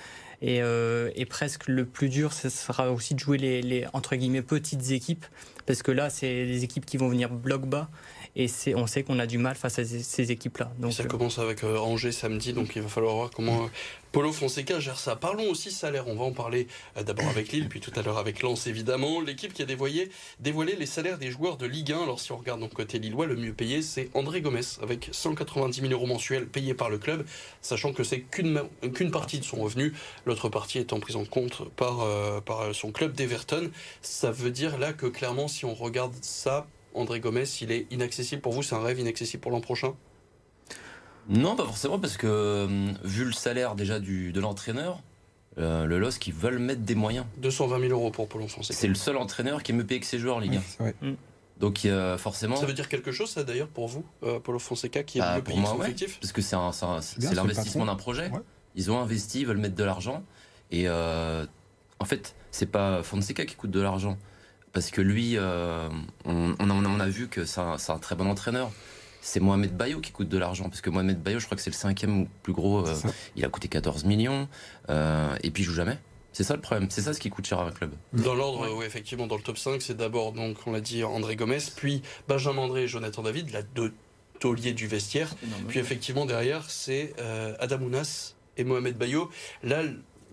Euh, 0.45 1.11
et, 1.15 1.25
presque 1.25 1.69
le 1.69 1.87
plus 1.87 2.09
dur, 2.09 2.33
ce 2.33 2.49
sera 2.49 2.93
aussi 2.93 3.15
de 3.15 3.21
jouer 3.21 3.39
les, 3.39 3.87
entre 3.93 4.17
guillemets 4.17 4.43
petites 4.43 4.91
équipes, 4.91 5.25
parce 5.67 5.83
que 5.83 5.91
là, 5.91 6.11
c'est 6.11 6.47
des 6.47 6.65
équipes 6.65 6.85
qui 6.85 6.97
vont 6.97 7.09
venir 7.09 7.31
bloc 7.31 7.67
bas 7.67 7.89
et 8.37 8.49
on 8.75 8.87
sait 8.87 9.05
qu'on 9.05 9.19
a 9.21 9.27
du 9.27 9.39
mal 9.39 9.55
face 9.55 9.79
à 9.79 9.85
ces, 9.85 10.33
équipes-là. 10.33 10.73
Donc 10.79 10.93
ça 10.93 11.05
euh, 11.05 11.07
commence 11.07 11.39
avec 11.39 11.63
euh, 11.63 11.79
Angers 11.79 12.11
samedi, 12.11 12.53
donc 12.53 12.75
il 12.75 12.83
va 12.83 12.89
falloir 12.89 13.15
voir 13.15 13.31
comment 13.31 13.65
euh, 13.65 13.69
Polo 14.11 14.33
Fonseca 14.33 14.81
gère 14.81 14.99
ça. 14.99 15.15
Parlons 15.15 15.49
aussi 15.51 15.71
salaire. 15.71 16.09
On 16.09 16.15
va 16.15 16.25
en 16.25 16.33
parler 16.33 16.67
d'abord 17.05 17.29
avec 17.29 17.53
Lille, 17.53 17.69
puis 17.69 17.81
tout 17.81 17.93
à 17.97 18.03
l'heure 18.03 18.19
avec 18.19 18.43
Lens 18.43 18.67
évidemment. 18.67 19.21
L'équipe 19.21 19.53
qui 19.53 19.63
a 19.63 19.65
dévoilé, 19.65 20.09
dévoilé 20.41 20.77
les 20.77 20.87
salaires 20.87 21.19
des 21.19 21.31
joueurs 21.31 21.57
de 21.57 21.67
Ligue 21.67 21.93
1. 21.93 22.03
Alors 22.03 22.21
si 22.21 22.33
on 22.33 22.37
regarde 22.37 22.61
donc 22.61 22.75
côté 22.75 22.99
lillois, 22.99 23.27
le 23.27 23.37
mieux 23.37 23.53
payé 23.53 23.83
c'est 23.83 24.11
André 24.15 24.41
Gomez 24.41 24.61
avec 24.83 25.09
190 25.13 25.81
000 25.81 25.93
euros 25.93 26.07
mensuels 26.07 26.47
payés 26.47 26.75
par 26.75 26.91
le 26.91 26.99
club, 26.99 27.25
sachant 27.61 27.93
que 27.93 28.05
c'est 28.05 28.21
qu'une 28.21 28.63
qu'une 28.95 29.11
partie 29.11 29.39
de 29.39 29.45
son 29.45 29.57
revenu, 29.57 29.93
l'autre 30.27 30.49
partie 30.49 30.79
étant 30.79 31.01
prise 31.01 31.17
en 31.17 31.25
compte 31.25 31.69
par 31.71 32.07
par 32.43 32.75
son 32.75 32.91
club 32.93 33.15
d'Everton. 33.15 33.71
Ça 34.03 34.31
veut 34.31 34.51
dire 34.51 34.79
là 34.79 34.93
que 34.93 35.07
clairement 35.07 35.49
si 35.49 35.65
on 35.65 35.75
regarde 35.75 36.15
ça 36.21 36.67
André 36.95 37.21
Gomez, 37.21 37.45
il 37.61 37.73
est 37.73 37.87
inaccessible 37.93 38.41
pour 38.41 38.53
vous 38.53 38.63
C'est 38.63 38.75
un 38.75 38.83
rêve 38.83 38.99
inaccessible 39.01 39.41
pour 39.41 39.51
l'an 39.51 39.61
prochain? 39.61 39.95
Non, 41.29 41.57
pas 41.57 41.65
forcément, 41.65 41.99
parce 41.99 42.17
que 42.17 42.27
euh, 42.27 42.93
vu 43.03 43.25
le 43.25 43.33
salaire 43.33 43.75
déjà 43.75 43.99
du, 43.99 44.33
de 44.33 44.41
l'entraîneur, 44.41 45.03
euh, 45.59 45.87
le 45.87 45.99
LOSC, 45.99 46.27
ils 46.27 46.35
veulent 46.35 46.59
mettre 46.59 46.83
des 46.83 46.95
moyens. 46.95 47.25
220 47.39 47.81
000 47.81 47.93
euros 47.93 48.11
pour 48.11 48.29
Polo 48.29 48.47
Fonseca. 48.47 48.75
C'est 48.75 48.89
le 48.89 48.95
seul 48.95 49.17
entraîneur 49.17 49.63
qui 49.63 49.73
est 49.73 49.75
mieux 49.75 49.87
payé 49.87 50.01
que 50.01 50.07
ses 50.07 50.19
joueurs 50.19 50.37
en 50.37 50.41
Ligue 50.41 50.61
1. 50.81 50.87
Mm. 51.07 51.17
Donc 51.61 51.89
forcément. 52.19 52.57
Ça 52.57 52.67
veut 52.67 52.75
dire 52.75 52.89
quelque 52.89 53.13
chose, 53.13 53.31
ça 53.31 53.45
d'ailleurs, 53.45 53.69
pour 53.69 53.89
vous, 53.89 54.05
euh, 54.23 54.39
Polo 54.41 54.59
Fonseca, 54.59 55.03
qui 55.03 55.19
est 55.19 55.21
bah, 55.21 55.37
mieux 55.37 55.43
payé 55.43 55.63
Parce 56.21 56.33
que 56.33 56.43
c'est 56.43 56.57
l'investissement 57.35 57.87
d'un 57.87 57.97
projet. 57.97 58.31
Ils 58.77 58.91
ont 58.91 58.99
investi, 58.99 59.41
ils 59.41 59.47
veulent 59.47 59.59
mettre 59.59 59.77
de 59.77 59.85
l'argent. 59.85 60.23
Et 60.71 60.89
en 60.91 62.05
fait, 62.05 62.35
c'est 62.51 62.71
pas 62.71 63.03
Fonseca 63.03 63.47
qui 63.47 63.55
coûte 63.55 63.71
de 63.71 63.81
l'argent 63.81 64.19
parce 64.75 64.91
que 64.91 65.01
lui, 65.01 65.39
euh, 65.39 65.89
on, 66.25 66.55
on, 66.59 67.01
a, 67.01 67.09
vu 67.09 67.29
que 67.29 67.45
c'est 67.45 67.61
un, 67.61 67.99
très 67.99 68.17
bon 68.17 68.27
entraîneur. 68.27 68.71
C'est 69.23 69.41
Mohamed 69.41 69.75
Bayo 69.75 70.01
qui 70.01 70.11
coûte 70.11 70.29
de 70.29 70.37
l'argent, 70.37 70.65
parce 70.65 70.83
que 70.83 70.91
Mohamed 70.91 71.23
Bayo, 71.23 71.39
je 71.39 71.47
crois 71.47 71.57
que 71.57 71.63
c'est 71.63 71.71
le 71.71 71.77
cinquième 71.77 72.27
plus 72.43 72.53
gros. 72.53 72.87
Euh, 72.87 72.95
il 73.37 73.45
a 73.45 73.49
coûté 73.49 73.69
14 73.69 74.05
millions, 74.05 74.49
euh, 74.91 75.35
et 75.43 75.51
puis 75.51 75.63
il 75.63 75.67
joue 75.67 75.73
jamais. 75.73 75.99
C'est 76.33 76.43
ça 76.43 76.57
le 76.57 76.61
problème, 76.61 76.91
c'est 76.91 77.01
ça 77.01 77.15
ce 77.15 77.21
qui 77.21 77.31
coûte 77.31 77.47
cher 77.47 77.61
à 77.61 77.67
un 77.67 77.71
club. 77.71 77.93
Dans 78.13 78.35
l'ordre, 78.35 78.69
oui, 78.77 78.85
effectivement, 78.85 79.29
dans 79.29 79.37
le 79.37 79.43
top 79.43 79.57
5, 79.57 79.81
c'est 79.81 79.97
d'abord, 79.97 80.33
donc, 80.33 80.59
on 80.67 80.73
l'a 80.73 80.81
dit, 80.81 81.05
André 81.05 81.37
Gomez, 81.37 81.59
puis 81.77 82.03
Benjamin 82.27 82.63
André 82.63 82.83
et 82.83 82.89
Jonathan 82.89 83.23
David, 83.23 83.53
la 83.53 83.63
deux 83.63 83.95
tauliers 84.41 84.75
du 84.75 84.89
vestiaire. 84.89 85.35
Puis 85.69 85.79
effectivement, 85.79 86.27
derrière, 86.27 86.69
c'est 86.69 87.15
euh, 87.21 87.55
Adam 87.61 87.81
Ounas 87.83 88.35
et 88.57 88.65
Mohamed 88.65 88.97
Bayo. 88.99 89.31
Là, 89.63 89.83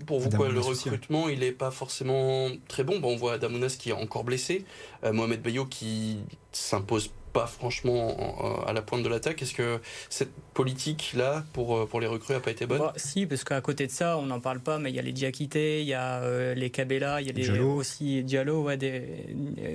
pour 0.03 0.19
vous, 0.19 0.29
quoi, 0.29 0.49
le 0.49 0.59
recrutement, 0.59 1.29
il 1.29 1.39
n'est 1.39 1.51
pas 1.51 1.71
forcément 1.71 2.49
très 2.67 2.83
bon. 2.83 2.99
Bon, 2.99 3.13
on 3.13 3.17
voit 3.17 3.33
Adam 3.33 3.49
Ounas 3.53 3.75
qui 3.79 3.89
est 3.89 3.93
encore 3.93 4.23
blessé, 4.23 4.65
euh, 5.03 5.13
Mohamed 5.13 5.41
Bayo 5.41 5.65
qui 5.65 6.19
s'impose 6.51 7.11
pas 7.31 7.47
franchement 7.47 8.65
à 8.67 8.73
la 8.73 8.81
pointe 8.81 9.03
de 9.03 9.07
l'attaque. 9.07 9.41
Est-ce 9.41 9.53
que 9.53 9.79
cette 10.09 10.33
politique-là, 10.53 11.45
pour, 11.53 11.77
euh, 11.77 11.85
pour 11.85 12.01
les 12.01 12.07
recrues, 12.07 12.33
n'a 12.33 12.41
pas 12.41 12.51
été 12.51 12.65
bonne? 12.65 12.79
Bah, 12.79 12.93
Si, 12.97 13.25
parce 13.25 13.45
qu'à 13.45 13.61
côté 13.61 13.87
de 13.87 13.91
ça, 13.91 14.17
on 14.17 14.23
n'en 14.25 14.41
parle 14.41 14.59
pas, 14.59 14.79
mais 14.79 14.89
il 14.89 14.95
y 14.95 14.99
a 14.99 15.01
les 15.01 15.13
Diakité, 15.13 15.81
il 15.81 15.87
y 15.87 15.93
a 15.93 16.21
euh, 16.21 16.53
les 16.53 16.69
Cabella, 16.69 17.21
il 17.21 17.27
y 17.27 17.29
a 17.29 17.33
des, 17.33 17.59
aussi 17.59 18.23
Diallo, 18.23 18.63
ouais, 18.63 18.75
des, 18.75 19.25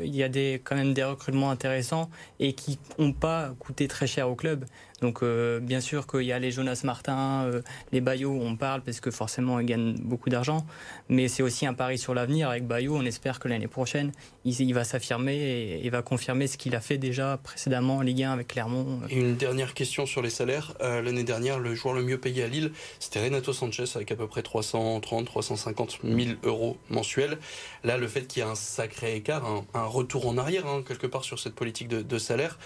il 0.05 0.15
y 0.15 0.23
a 0.23 0.29
des, 0.29 0.61
quand 0.63 0.77
même 0.77 0.93
des 0.93 1.05
recrutements 1.05 1.51
intéressants 1.51 2.11
et 2.41 2.53
qui 2.53 2.79
n'ont 2.99 3.13
pas 3.15 3.55
coûté 3.59 3.89
très 3.89 4.07
cher 4.07 4.29
au 4.29 4.35
club. 4.35 4.67
Donc 5.03 5.23
euh, 5.23 5.61
bien 5.61 5.81
sûr 5.81 6.07
qu'il 6.07 6.23
y 6.23 6.33
a 6.33 6.39
les 6.39 6.51
Jonas 6.51 6.81
Martin, 6.85 7.45
euh, 7.45 7.63
les 7.93 8.01
Bayo, 8.01 8.33
on 8.33 8.57
parle 8.57 8.81
parce 8.81 9.01
que 9.01 9.11
forcément 9.11 9.61
ils 9.61 9.67
gagnent 9.67 9.95
beaucoup 9.95 10.31
d'argent, 10.31 10.67
mais 11.09 11.29
c'est 11.29 11.43
aussi 11.43 11.67
un 11.67 11.75
pari 11.75 11.99
sur 11.99 12.15
l'avenir 12.15 12.49
avec 12.49 12.67
Bayo. 12.67 12.97
On 12.97 13.05
espère 13.05 13.39
que 13.39 13.49
l'année 13.49 13.69
prochaine 13.69 14.13
il, 14.45 14.73
va 14.73 14.85
s'affirmer 14.85 15.81
et, 15.83 15.91
va 15.91 16.03
confirmer 16.03 16.47
ce 16.47 16.57
qu'il 16.57 16.75
a 16.75 16.81
fait 16.81 16.99
déjà 16.99 17.39
précédemment 17.43 17.99
en 17.99 18.01
Ligue 18.01 18.23
1 18.23 18.33
avec 18.33 18.49
Clermont. 18.49 19.01
une 19.11 19.37
dernière 19.37 19.75
question 19.75 20.07
sur 20.07 20.23
les 20.23 20.31
salaires. 20.31 20.75
Euh, 20.81 21.03
l'année 21.03 21.25
dernière, 21.25 21.59
le 21.59 21.75
joueur 21.75 21.95
le 21.95 22.03
mieux 22.03 22.19
payé 22.19 22.43
à 22.43 22.49
Lille, 22.49 22.73
c'était 22.99 23.23
Renato 23.23 23.53
Sanchez 23.53 23.85
avec 23.95 24.13
à 24.13 24.17
peu 24.17 24.27
près 24.27 24.43
330, 24.43 25.27
350 25.27 25.99
000 26.05 26.31
euros 26.45 26.79
mensuels. 26.89 27.39
Là, 27.85 27.99
le 27.99 28.09
fait 28.09 28.27
qu'il 28.27 28.43
y 28.43 28.47
ait 28.47 28.49
un 28.49 28.55
sacré 28.55 29.17
écart, 29.17 29.45
un, 29.75 29.85
retour 29.85 30.27
en 30.27 30.39
arrière 30.39 30.67
hein, 30.67 30.83
quelque 30.87 31.07
part 31.07 31.25
sur 31.25 31.39
cette 31.39 31.55
politique 31.55 31.89
de 31.89 32.19
salaire, 32.19 32.59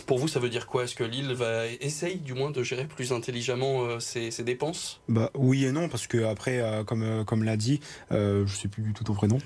pour 0.00 0.18
vous, 0.18 0.28
ça 0.28 0.40
veut 0.40 0.48
dire 0.48 0.66
quoi? 0.66 0.84
Est-ce 0.84 0.94
que 0.94 1.04
Lille 1.04 1.34
va 1.34 1.66
essaye 1.66 2.16
du 2.16 2.32
moins 2.32 2.50
de 2.50 2.62
gérer 2.62 2.86
plus 2.86 3.12
intelligemment 3.12 3.82
euh, 3.82 4.00
ses, 4.00 4.30
dépenses? 4.42 5.02
Bah 5.08 5.30
oui 5.34 5.66
et 5.66 5.72
non 5.72 5.88
parce 5.90 6.06
que 6.06 6.24
après, 6.24 6.60
euh, 6.60 6.82
comme 6.82 7.02
euh, 7.02 7.24
comme 7.24 7.44
l'a 7.44 7.58
dit, 7.58 7.80
je 8.10 8.46
sais 8.46 8.68
plus 8.68 8.82
du 8.82 8.94
tout 8.94 9.04
ton 9.04 9.12
prénom, 9.12 9.38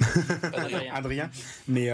Adrien. 0.55 0.81
Adrien. 0.95 1.31
Mais 1.67 1.91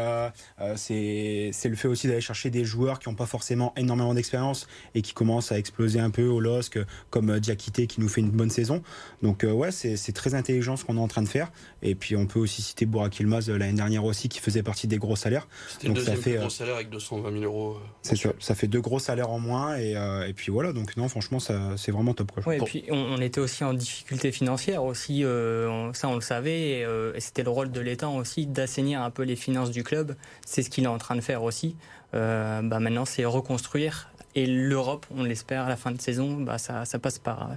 c'est 0.76 1.50
c'est 1.52 1.68
le 1.70 1.76
fait 1.76 1.88
aussi 1.88 2.08
d'aller 2.08 2.20
chercher 2.20 2.50
des 2.50 2.64
joueurs 2.64 2.98
qui 2.98 3.08
n'ont 3.08 3.14
pas 3.14 3.26
forcément 3.26 3.72
énormément 3.76 4.12
d'expérience 4.12 4.66
et 4.94 5.00
qui 5.00 5.14
commencent 5.14 5.52
à 5.52 5.58
exploser 5.58 6.00
un 6.00 6.10
peu 6.10 6.26
au 6.26 6.40
LOSC, 6.40 6.78
comme 7.10 7.40
Diakité 7.40 7.86
qui 7.86 8.00
nous 8.00 8.08
fait 8.08 8.20
une 8.20 8.30
bonne 8.30 8.50
saison. 8.50 8.82
Donc 9.22 9.46
ouais, 9.48 9.70
c'est 9.72 10.12
très 10.12 10.34
intelligent 10.34 10.76
ce 10.76 10.84
qu'on 10.84 10.98
est 10.98 11.00
en 11.00 11.08
train 11.08 11.22
de 11.22 11.28
faire. 11.28 11.50
Et 11.82 11.94
puis 11.94 12.16
on 12.16 12.26
peut 12.26 12.40
aussi 12.40 12.60
citer 12.60 12.84
Burak 12.84 13.18
Ilmaz 13.20 13.48
l'année 13.48 13.72
dernière 13.72 14.04
aussi 14.04 14.28
qui 14.28 14.40
faisait 14.40 14.62
partie 14.62 14.86
des 14.86 14.98
gros 14.98 15.16
salaires. 15.16 15.48
C'était 15.68 15.88
le 15.88 15.94
deuxième 15.94 16.16
ça 16.16 16.22
fait, 16.22 16.36
gros 16.36 16.50
salaire 16.50 16.74
avec 16.74 16.90
220 16.90 17.32
000 17.32 17.44
euros. 17.44 17.78
C'est 18.02 18.16
ça 18.16 18.32
ça 18.42 18.54
fait 18.54 18.66
deux 18.66 18.80
gros 18.80 18.98
salaires 18.98 19.30
en 19.30 19.38
moins 19.38 19.76
et, 19.76 19.96
euh, 19.96 20.26
et 20.26 20.32
puis 20.32 20.50
voilà 20.50 20.72
donc 20.72 20.96
non 20.96 21.08
franchement 21.08 21.38
ça 21.38 21.76
c'est 21.76 21.92
vraiment 21.92 22.12
top 22.12 22.32
quoi. 22.32 22.54
et 22.54 22.58
puis 22.58 22.84
on, 22.90 23.20
était 23.20 23.40
aussi 23.40 23.62
en 23.64 23.72
difficulté 23.72 24.32
financière 24.32 24.82
aussi 24.82 25.24
euh, 25.24 25.92
ça 25.92 26.08
on 26.08 26.16
le 26.16 26.20
savait 26.20 26.82
euh, 26.84 27.14
et, 27.14 27.20
c'était 27.20 27.44
le 27.44 27.50
rôle 27.50 27.70
de 27.70 27.80
l'État 27.80 28.08
aussi 28.08 28.46
d'assainir 28.46 29.02
un 29.02 29.10
peu 29.10 29.22
les 29.22 29.36
finances 29.36 29.70
du 29.70 29.84
club 29.84 30.16
c'est 30.44 30.62
ce 30.62 30.70
qu'il 30.70 30.84
est 30.84 30.88
en 30.88 30.98
train 30.98 31.16
de 31.16 31.20
faire 31.20 31.42
aussi 31.42 31.76
bah 32.12 32.60
maintenant 32.60 33.06
c'est 33.06 33.24
reconstruire 33.24 34.10
et 34.34 34.46
l'Europe, 34.46 35.06
on 35.14 35.22
l'espère, 35.22 35.64
à 35.64 35.68
la 35.68 35.76
fin 35.76 35.90
de 35.90 36.00
saison, 36.00 36.40
bah 36.40 36.58
ça, 36.58 36.84
passe 36.98 37.18
par, 37.18 37.48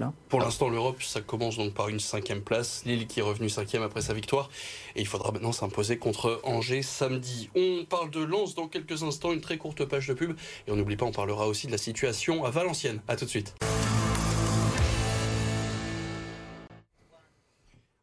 là. 0.00 0.12
Pour 0.28 0.40
l'instant, 0.40 0.68
l'Europe, 0.68 1.02
ça 1.02 1.20
commence 1.20 1.56
donc 1.56 1.72
par 1.72 1.88
une 1.88 2.00
cinquième 2.00 2.42
place. 2.42 2.82
Lille 2.84 3.06
qui 3.06 3.20
est 3.20 3.22
revenu 3.22 3.48
cinquième 3.48 3.82
après 3.82 4.02
sa 4.02 4.12
victoire. 4.12 4.50
Et 4.94 5.00
il 5.00 5.06
faudra 5.06 5.32
maintenant 5.32 5.52
s'imposer 5.52 5.98
contre 5.98 6.40
Angers 6.44 6.82
samedi. 6.82 7.48
On 7.56 7.84
parle 7.88 8.10
de 8.10 8.20
Lens 8.20 8.54
dans 8.54 8.68
quelques 8.68 9.02
instants, 9.02 9.32
une 9.32 9.40
très 9.40 9.56
courte 9.56 9.84
page 9.84 10.06
de 10.06 10.14
pub. 10.14 10.36
Et 10.66 10.70
on 10.70 10.76
n'oublie 10.76 10.96
pas, 10.96 11.06
on 11.06 11.12
parlera 11.12 11.46
aussi 11.46 11.66
de 11.66 11.72
la 11.72 11.78
situation 11.78 12.44
à 12.44 12.50
Valenciennes. 12.50 13.00
A 13.08 13.16
tout 13.16 13.24
de 13.24 13.30
suite. 13.30 13.54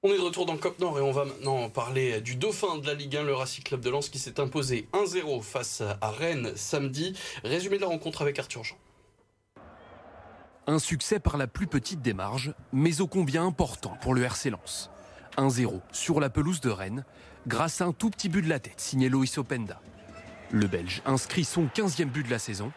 On 0.08 0.14
est 0.14 0.18
de 0.18 0.22
retour 0.22 0.46
dans 0.46 0.56
COP 0.56 0.78
Nord 0.78 1.00
et 1.00 1.02
on 1.02 1.12
va 1.12 1.26
maintenant 1.26 1.68
parler 1.68 2.22
du 2.22 2.36
dauphin 2.36 2.78
de 2.78 2.86
la 2.86 2.94
Ligue 2.94 3.18
1, 3.18 3.24
le 3.24 3.34
Racing 3.34 3.64
Club 3.64 3.82
de 3.82 3.90
Lens 3.90 4.10
qui 4.10 4.20
s'est 4.20 4.40
imposé 4.40 4.88
1-0 4.94 5.42
face 5.42 5.82
à 5.82 6.12
Rennes 6.12 6.52
samedi. 6.56 7.18
Résumé 7.44 7.78
de 7.78 7.82
la 7.82 7.88
rencontre 7.88 8.22
avec 8.22 8.38
Arthur 8.38 8.64
Jean. 8.64 8.76
Un 10.68 10.78
succès 10.78 11.18
par 11.18 11.38
la 11.38 11.48
plus 11.48 11.66
petite 11.66 12.04
des 12.04 12.14
marges, 12.14 12.54
mais 12.72 13.02
ô 13.02 13.08
combien 13.08 13.48
important 13.48 13.98
pour 14.00 14.14
le 14.14 14.22
RC 14.22 14.52
Lens. 14.52 14.92
1-0 15.40 15.82
sur 15.92 16.20
la 16.20 16.30
pelouse 16.30 16.62
de 16.62 16.70
Rennes, 16.70 17.04
grâce 17.48 17.82
à 17.82 17.86
un 17.86 17.92
tout 17.92 18.12
petit 18.12 18.30
but 18.30 18.44
de 18.44 18.50
la 18.50 18.60
tête 18.60 18.80
signé 18.80 19.10
Loïs 19.10 19.40
Openda. 19.40 19.82
Le 20.52 20.68
Belge 20.68 21.02
inscrit 21.08 21.46
son 21.46 21.66
15e 21.66 22.12
but 22.12 22.24
de 22.24 22.30
la 22.30 22.38
saison. 22.38 22.72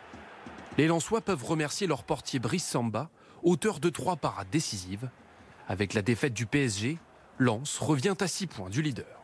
Les 0.79 0.87
Lensois 0.87 1.21
peuvent 1.21 1.45
remercier 1.45 1.87
leur 1.87 2.05
portier 2.05 2.39
Brice 2.39 2.67
Samba, 2.67 3.11
auteur 3.43 3.81
de 3.81 3.91
trois 3.91 4.17
parades 4.17 4.49
décisives. 4.51 5.11
Avec 5.69 5.93
la 5.93 6.01
défaite 6.01 6.33
du 6.33 6.47
PSG, 6.47 6.97
Lens 7.39 7.79
revient 7.79 8.17
à 8.21 8.27
6 8.27 8.49
points 8.49 8.69
du 8.69 8.83
leader. 8.83 9.18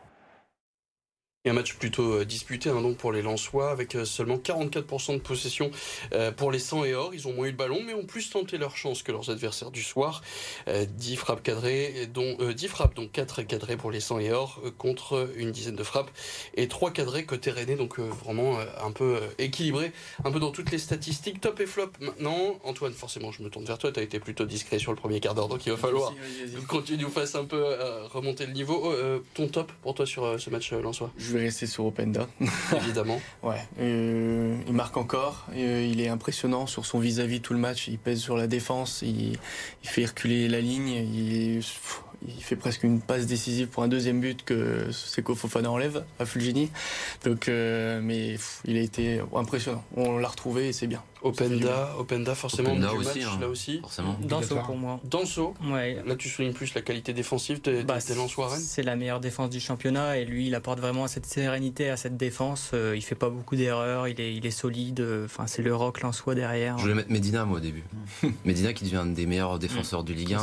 Et 1.45 1.51
un 1.51 1.53
match 1.53 1.75
plutôt 1.75 2.13
euh, 2.13 2.25
disputé 2.25 2.71
hein, 2.71 2.81
donc 2.81 2.97
pour 2.97 3.11
les 3.11 3.21
Lensois 3.21 3.69
avec 3.69 3.93
euh, 3.93 4.03
seulement 4.03 4.37
44% 4.37 5.13
de 5.13 5.19
possession 5.19 5.69
euh, 6.13 6.31
pour 6.31 6.51
les 6.51 6.57
100 6.57 6.85
et 6.85 6.95
or. 6.95 7.13
Ils 7.13 7.27
ont 7.27 7.33
moins 7.33 7.45
eu 7.45 7.51
le 7.51 7.55
ballon 7.55 7.83
mais 7.85 7.93
ont 7.93 8.05
plus 8.05 8.31
tenté 8.31 8.57
leur 8.57 8.75
chance 8.75 9.03
que 9.03 9.11
leurs 9.11 9.29
adversaires 9.29 9.69
du 9.69 9.83
soir. 9.83 10.23
10 10.67 11.15
frappes 11.17 11.43
cadrées, 11.43 12.07
dont 12.11 12.37
10 12.39 12.67
frappes, 12.67 12.95
donc 12.95 13.11
4 13.11 13.43
cadrées 13.43 13.77
pour 13.77 13.91
les 13.91 13.99
100 13.99 14.19
et 14.19 14.31
or 14.31 14.61
contre 14.77 15.29
une 15.35 15.51
dizaine 15.51 15.75
de 15.75 15.83
frappes 15.83 16.09
et 16.55 16.67
3 16.67 16.91
cadrés 16.91 17.25
côté 17.25 17.51
Rennais. 17.51 17.75
Donc 17.75 17.99
vraiment 17.99 18.57
un 18.81 18.91
peu 18.91 19.19
équilibré, 19.37 19.91
un 20.23 20.31
peu 20.31 20.39
dans 20.39 20.51
toutes 20.51 20.71
les 20.71 20.79
statistiques. 20.79 21.41
Top 21.41 21.59
et 21.59 21.67
flop 21.67 21.91
maintenant. 21.99 22.59
Antoine, 22.63 22.93
forcément, 22.93 23.31
je 23.31 23.43
me 23.43 23.49
tourne 23.49 23.65
vers 23.65 23.77
toi. 23.77 23.91
Tu 23.91 23.99
as 23.99 24.03
été 24.03 24.19
plutôt 24.19 24.45
discret 24.45 24.79
sur 24.79 24.91
le 24.91 24.97
premier 24.97 25.19
quart 25.19 25.35
d'heure 25.35 25.47
donc 25.47 25.65
il 25.65 25.71
va 25.71 25.77
falloir 25.77 26.13
qu'on 26.67 26.81
tu 26.81 26.97
nous 26.97 27.09
fasses 27.09 27.35
un 27.35 27.45
peu 27.45 27.63
remonter 28.11 28.47
le 28.47 28.53
niveau. 28.53 28.93
ton 29.35 29.47
top 29.47 29.71
pour 29.83 29.93
toi 29.93 30.05
sur 30.05 30.39
ce 30.39 30.49
match 30.49 30.71
lensois 30.71 31.11
vais 31.35 31.43
rester 31.43 31.67
sur 31.67 31.85
Openda. 31.85 32.27
Évidemment. 32.75 33.21
ouais. 33.43 33.61
Euh, 33.79 34.55
il 34.67 34.73
marque 34.73 34.97
encore. 34.97 35.47
Euh, 35.55 35.87
il 35.89 36.01
est 36.01 36.07
impressionnant 36.07 36.67
sur 36.67 36.85
son 36.85 36.99
vis-à-vis 36.99 37.41
tout 37.41 37.53
le 37.53 37.59
match. 37.59 37.87
Il 37.87 37.97
pèse 37.97 38.19
sur 38.19 38.37
la 38.37 38.47
défense. 38.47 39.01
Il, 39.01 39.37
fait 39.83 40.05
reculer 40.05 40.47
la 40.47 40.61
ligne. 40.61 40.89
Il, 40.89 41.61
il 42.27 42.43
fait 42.43 42.55
presque 42.55 42.83
une 42.83 43.01
passe 43.01 43.25
décisive 43.25 43.67
pour 43.67 43.83
un 43.83 43.87
deuxième 43.87 44.19
but 44.19 44.43
que 44.43 44.91
Seko 44.91 45.35
Fofana 45.35 45.71
enlève 45.71 46.03
à 46.19 46.25
Fulgini. 46.25 46.69
Donc, 47.23 47.47
euh, 47.47 47.99
mais 48.01 48.37
il 48.65 48.77
a 48.77 48.81
été 48.81 49.21
impressionnant. 49.35 49.83
On 49.95 50.17
l'a 50.17 50.27
retrouvé 50.27 50.69
et 50.69 50.73
c'est 50.73 50.87
bien. 50.87 51.03
Openda, 51.25 51.95
Openda 51.97 52.35
forcément 52.35 52.69
Openda 52.69 52.89
du 52.89 52.97
aussi, 52.97 53.19
match, 53.19 53.27
hein, 53.27 53.37
là 53.41 53.47
aussi. 53.47 53.79
Forcément. 53.79 54.15
Danso 54.21 54.55
pour 54.57 54.77
moi. 54.77 54.99
Danso. 55.03 55.53
Ouais. 55.65 56.01
Là 56.05 56.15
tu 56.15 56.29
soulignes 56.29 56.53
plus 56.53 56.73
la 56.75 56.81
qualité 56.81 57.13
défensive 57.13 57.61
des, 57.61 57.83
bah, 57.83 57.99
C'est 57.99 58.83
la 58.83 58.95
meilleure 58.95 59.19
défense 59.19 59.49
du 59.49 59.59
championnat 59.59 60.17
et 60.17 60.25
lui 60.25 60.47
il 60.47 60.55
apporte 60.55 60.79
vraiment 60.79 61.07
cette 61.07 61.25
sérénité 61.25 61.89
à 61.89 61.97
cette 61.97 62.15
défense. 62.15 62.71
Euh, 62.73 62.95
il 62.95 63.01
fait 63.01 63.15
pas 63.15 63.29
beaucoup 63.29 63.55
d'erreurs, 63.55 64.07
il 64.07 64.21
est, 64.21 64.35
il 64.35 64.45
est 64.45 64.51
solide. 64.51 65.05
Enfin 65.25 65.47
c'est 65.47 65.63
le 65.63 65.75
rock 65.75 66.01
Lensois 66.01 66.35
derrière. 66.35 66.77
Je 66.77 66.83
voulais 66.83 66.95
mettre 66.95 67.11
Medina 67.11 67.43
moi 67.45 67.57
au 67.57 67.61
début. 67.61 67.83
Medina 68.45 68.73
qui 68.73 68.83
devient 68.83 68.97
un 68.97 69.05
des 69.07 69.25
meilleurs 69.25 69.57
défenseurs 69.57 70.03
du 70.03 70.13
Ligue 70.13 70.33
1. 70.33 70.39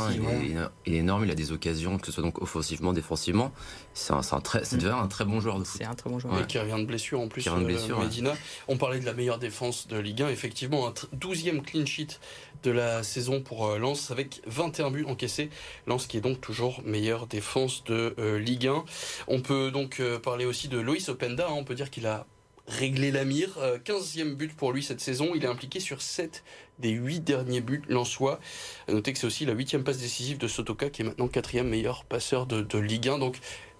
Il 0.85 0.93
est, 0.93 0.97
énorme, 0.97 1.23
il 1.23 1.31
a 1.31 1.35
des 1.35 1.51
occasions 1.51 1.97
que 1.97 2.07
ce 2.07 2.11
soit 2.11 2.23
donc 2.23 2.41
offensivement, 2.41 2.93
défensivement. 2.93 3.51
C'est 3.93 4.13
un, 4.13 4.21
un, 4.31 4.41
très, 4.41 4.65
c'est 4.65 4.83
un 4.85 5.07
très 5.07 5.25
bon 5.25 5.39
joueur 5.39 5.59
de 5.59 5.63
foot. 5.63 5.81
C'est 5.81 5.87
un 5.87 5.93
très 5.93 6.09
bon 6.09 6.19
joueur. 6.19 6.41
Et 6.41 6.47
qui 6.47 6.57
revient 6.57 6.79
de 6.79 6.85
blessure 6.85 7.19
en 7.19 7.27
plus. 7.27 7.47
Euh, 7.47 7.99
Medina. 7.99 8.33
On 8.67 8.77
parlait 8.77 8.99
de 8.99 9.05
la 9.05 9.13
meilleure 9.13 9.39
défense 9.39 9.87
de 9.87 9.97
Ligue 9.97 10.23
1. 10.23 10.29
Effectivement, 10.29 10.72
un 10.73 10.93
12e 11.15 11.61
clean 11.61 11.85
sheet 11.85 12.19
de 12.63 12.71
la 12.71 13.03
saison 13.03 13.41
pour 13.41 13.67
euh, 13.67 13.77
Lens 13.77 14.11
avec 14.11 14.41
21 14.47 14.91
buts 14.91 15.05
encaissés. 15.07 15.49
Lens 15.85 16.07
qui 16.07 16.17
est 16.17 16.21
donc 16.21 16.41
toujours 16.41 16.81
meilleure 16.83 17.27
défense 17.27 17.83
de 17.83 18.15
euh, 18.17 18.39
Ligue 18.39 18.67
1. 18.67 18.83
On 19.27 19.41
peut 19.41 19.71
donc 19.71 19.99
euh, 19.99 20.19
parler 20.19 20.45
aussi 20.45 20.67
de 20.69 20.79
Loïs 20.79 21.09
Openda. 21.09 21.47
Hein. 21.47 21.53
On 21.55 21.63
peut 21.63 21.75
dire 21.75 21.91
qu'il 21.91 22.07
a 22.07 22.25
réglé 22.67 23.11
la 23.11 23.25
mire. 23.25 23.59
15e 23.83 24.35
but 24.35 24.55
pour 24.55 24.71
lui 24.71 24.81
cette 24.81 25.01
saison. 25.01 25.33
Il 25.35 25.43
est 25.43 25.47
impliqué 25.47 25.79
sur 25.81 26.01
7 26.01 26.43
des 26.79 26.91
8 26.91 27.19
derniers 27.19 27.61
buts 27.61 27.83
lensois. 27.89 28.39
Notez 28.87 29.11
que 29.11 29.19
c'est 29.19 29.27
aussi 29.27 29.45
la 29.45 29.53
8e 29.53 29.83
passe 29.83 29.97
décisive 29.97 30.37
de 30.37 30.47
Sotoka 30.47 30.89
qui 30.89 31.01
est 31.01 31.05
maintenant 31.05 31.27
4e 31.27 31.63
meilleur 31.63 32.05
passeur 32.05 32.45
de, 32.45 32.61
de 32.61 32.79
Ligue 32.79 33.09
1. 33.09 33.19
Donc 33.19 33.39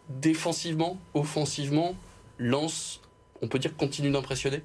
défensivement, 0.10 1.00
offensivement, 1.14 1.96
Lens, 2.38 3.00
on 3.42 3.48
peut 3.48 3.60
dire 3.60 3.76
continue 3.78 4.12
d'impressionner? 4.12 4.64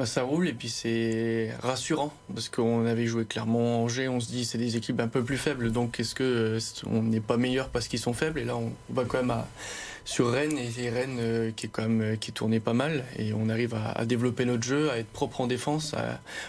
Bah, 0.00 0.06
ça 0.06 0.22
roule 0.22 0.48
et 0.48 0.54
puis 0.54 0.70
c'est 0.70 1.50
rassurant 1.62 2.10
parce 2.32 2.48
qu'on 2.48 2.86
avait 2.86 3.04
joué 3.04 3.26
clairement 3.26 3.82
Angers, 3.82 4.08
on 4.08 4.18
se 4.18 4.28
dit 4.28 4.46
c'est 4.46 4.56
des 4.56 4.78
équipes 4.78 4.98
un 4.98 5.08
peu 5.08 5.22
plus 5.22 5.36
faibles 5.36 5.72
donc 5.72 6.00
est-ce 6.00 6.14
que 6.14 6.24
euh, 6.24 6.58
on 6.86 7.02
n'est 7.02 7.20
pas 7.20 7.36
meilleur 7.36 7.68
parce 7.68 7.86
qu'ils 7.86 7.98
sont 7.98 8.14
faibles? 8.14 8.38
Et 8.38 8.44
là 8.44 8.56
on 8.56 8.72
va 8.88 9.04
quand 9.04 9.18
même 9.18 9.30
à 9.30 9.46
sur 10.06 10.32
Rennes 10.32 10.56
et 10.56 10.88
Rennes 10.88 11.52
qui 11.54 11.66
est 11.66 11.68
quand 11.68 11.86
même 11.86 12.16
qui 12.16 12.32
tournait 12.32 12.60
pas 12.60 12.72
mal 12.72 13.04
et 13.18 13.34
on 13.34 13.50
arrive 13.50 13.74
à, 13.74 14.06
développer 14.06 14.46
notre 14.46 14.62
jeu, 14.62 14.90
à 14.90 14.96
être 14.96 15.10
propre 15.10 15.42
en 15.42 15.46
défense. 15.46 15.94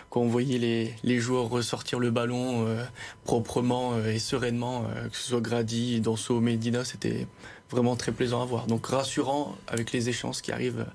quand 0.09 0.21
on 0.21 0.27
voyait 0.27 0.57
les, 0.57 0.93
les, 1.03 1.19
joueurs 1.19 1.49
ressortir 1.49 1.99
le 1.99 2.09
ballon 2.09 2.65
proprement 3.25 3.99
et 3.99 4.17
sereinement, 4.17 4.85
que 5.11 5.17
ce 5.17 5.27
soit 5.27 5.41
Grady, 5.41 5.99
Danso, 5.99 6.39
Medina, 6.39 6.85
c'était 6.85 7.27
vraiment 7.69 7.97
très 7.97 8.13
plaisant 8.13 8.41
à 8.41 8.45
voir. 8.45 8.65
Donc 8.67 8.85
rassurant 8.87 9.57
avec 9.67 9.91
les 9.91 10.07
échéances 10.07 10.41
qui 10.41 10.53
arrivent 10.53 10.85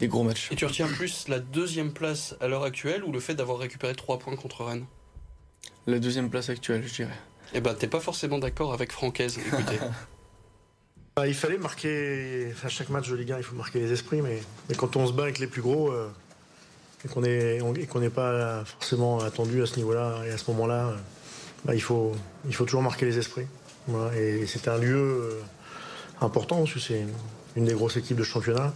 des 0.00 0.08
gros 0.08 0.24
matchs. 0.24 0.50
Et 0.50 0.56
tu 0.56 0.64
retiens 0.64 0.88
plus 0.88 1.28
la 1.28 1.38
deuxième 1.38 1.92
place 1.92 2.34
à 2.40 2.48
l'heure 2.48 2.64
actuelle 2.64 3.04
ou 3.04 3.12
le 3.12 3.20
fait 3.20 3.34
d'avoir 3.34 3.58
récupéré 3.58 3.94
trois 3.94 4.18
points 4.18 4.34
contre 4.34 4.64
Rennes? 4.64 4.86
La 5.86 5.98
deuxième 5.98 6.30
place 6.30 6.48
actuelle, 6.48 6.82
je 6.86 6.94
dirais. 6.94 7.18
Eh 7.54 7.60
ben, 7.60 7.74
t'es 7.74 7.86
pas 7.86 8.00
forcément 8.00 8.38
d'accord 8.38 8.72
avec 8.72 8.92
Francaise, 8.92 9.38
écoutez. 9.38 9.78
Bah, 11.16 11.26
il 11.26 11.34
fallait 11.34 11.58
marquer, 11.58 12.54
à 12.64 12.68
chaque 12.68 12.88
match 12.88 13.10
de 13.10 13.16
Ligue 13.16 13.32
1, 13.32 13.38
il 13.38 13.42
faut 13.42 13.56
marquer 13.56 13.80
les 13.80 13.92
esprits, 13.92 14.22
mais, 14.22 14.40
quand 14.76 14.94
on 14.94 15.08
se 15.08 15.12
bat 15.12 15.24
avec 15.24 15.40
les 15.40 15.48
plus 15.48 15.60
gros 15.60 15.90
euh, 15.90 16.08
et 17.04 17.08
qu'on 17.86 18.00
n'est 18.00 18.10
pas 18.10 18.64
forcément 18.64 19.18
attendu 19.18 19.60
à 19.60 19.66
ce 19.66 19.76
niveau-là 19.76 20.22
et 20.24 20.30
à 20.30 20.38
ce 20.38 20.48
moment-là, 20.52 20.86
euh, 20.86 20.96
bah, 21.64 21.74
il, 21.74 21.82
faut, 21.82 22.12
il 22.46 22.54
faut 22.54 22.64
toujours 22.64 22.80
marquer 22.80 23.06
les 23.06 23.18
esprits. 23.18 23.46
Et 24.16 24.46
c'est 24.46 24.68
un 24.68 24.78
lieu 24.78 24.96
euh, 24.96 25.42
important, 26.20 26.58
parce 26.58 26.74
que 26.74 26.80
c'est 26.80 27.04
une 27.56 27.64
des 27.64 27.74
grosses 27.74 27.96
équipes 27.96 28.16
de 28.16 28.22
championnat 28.22 28.72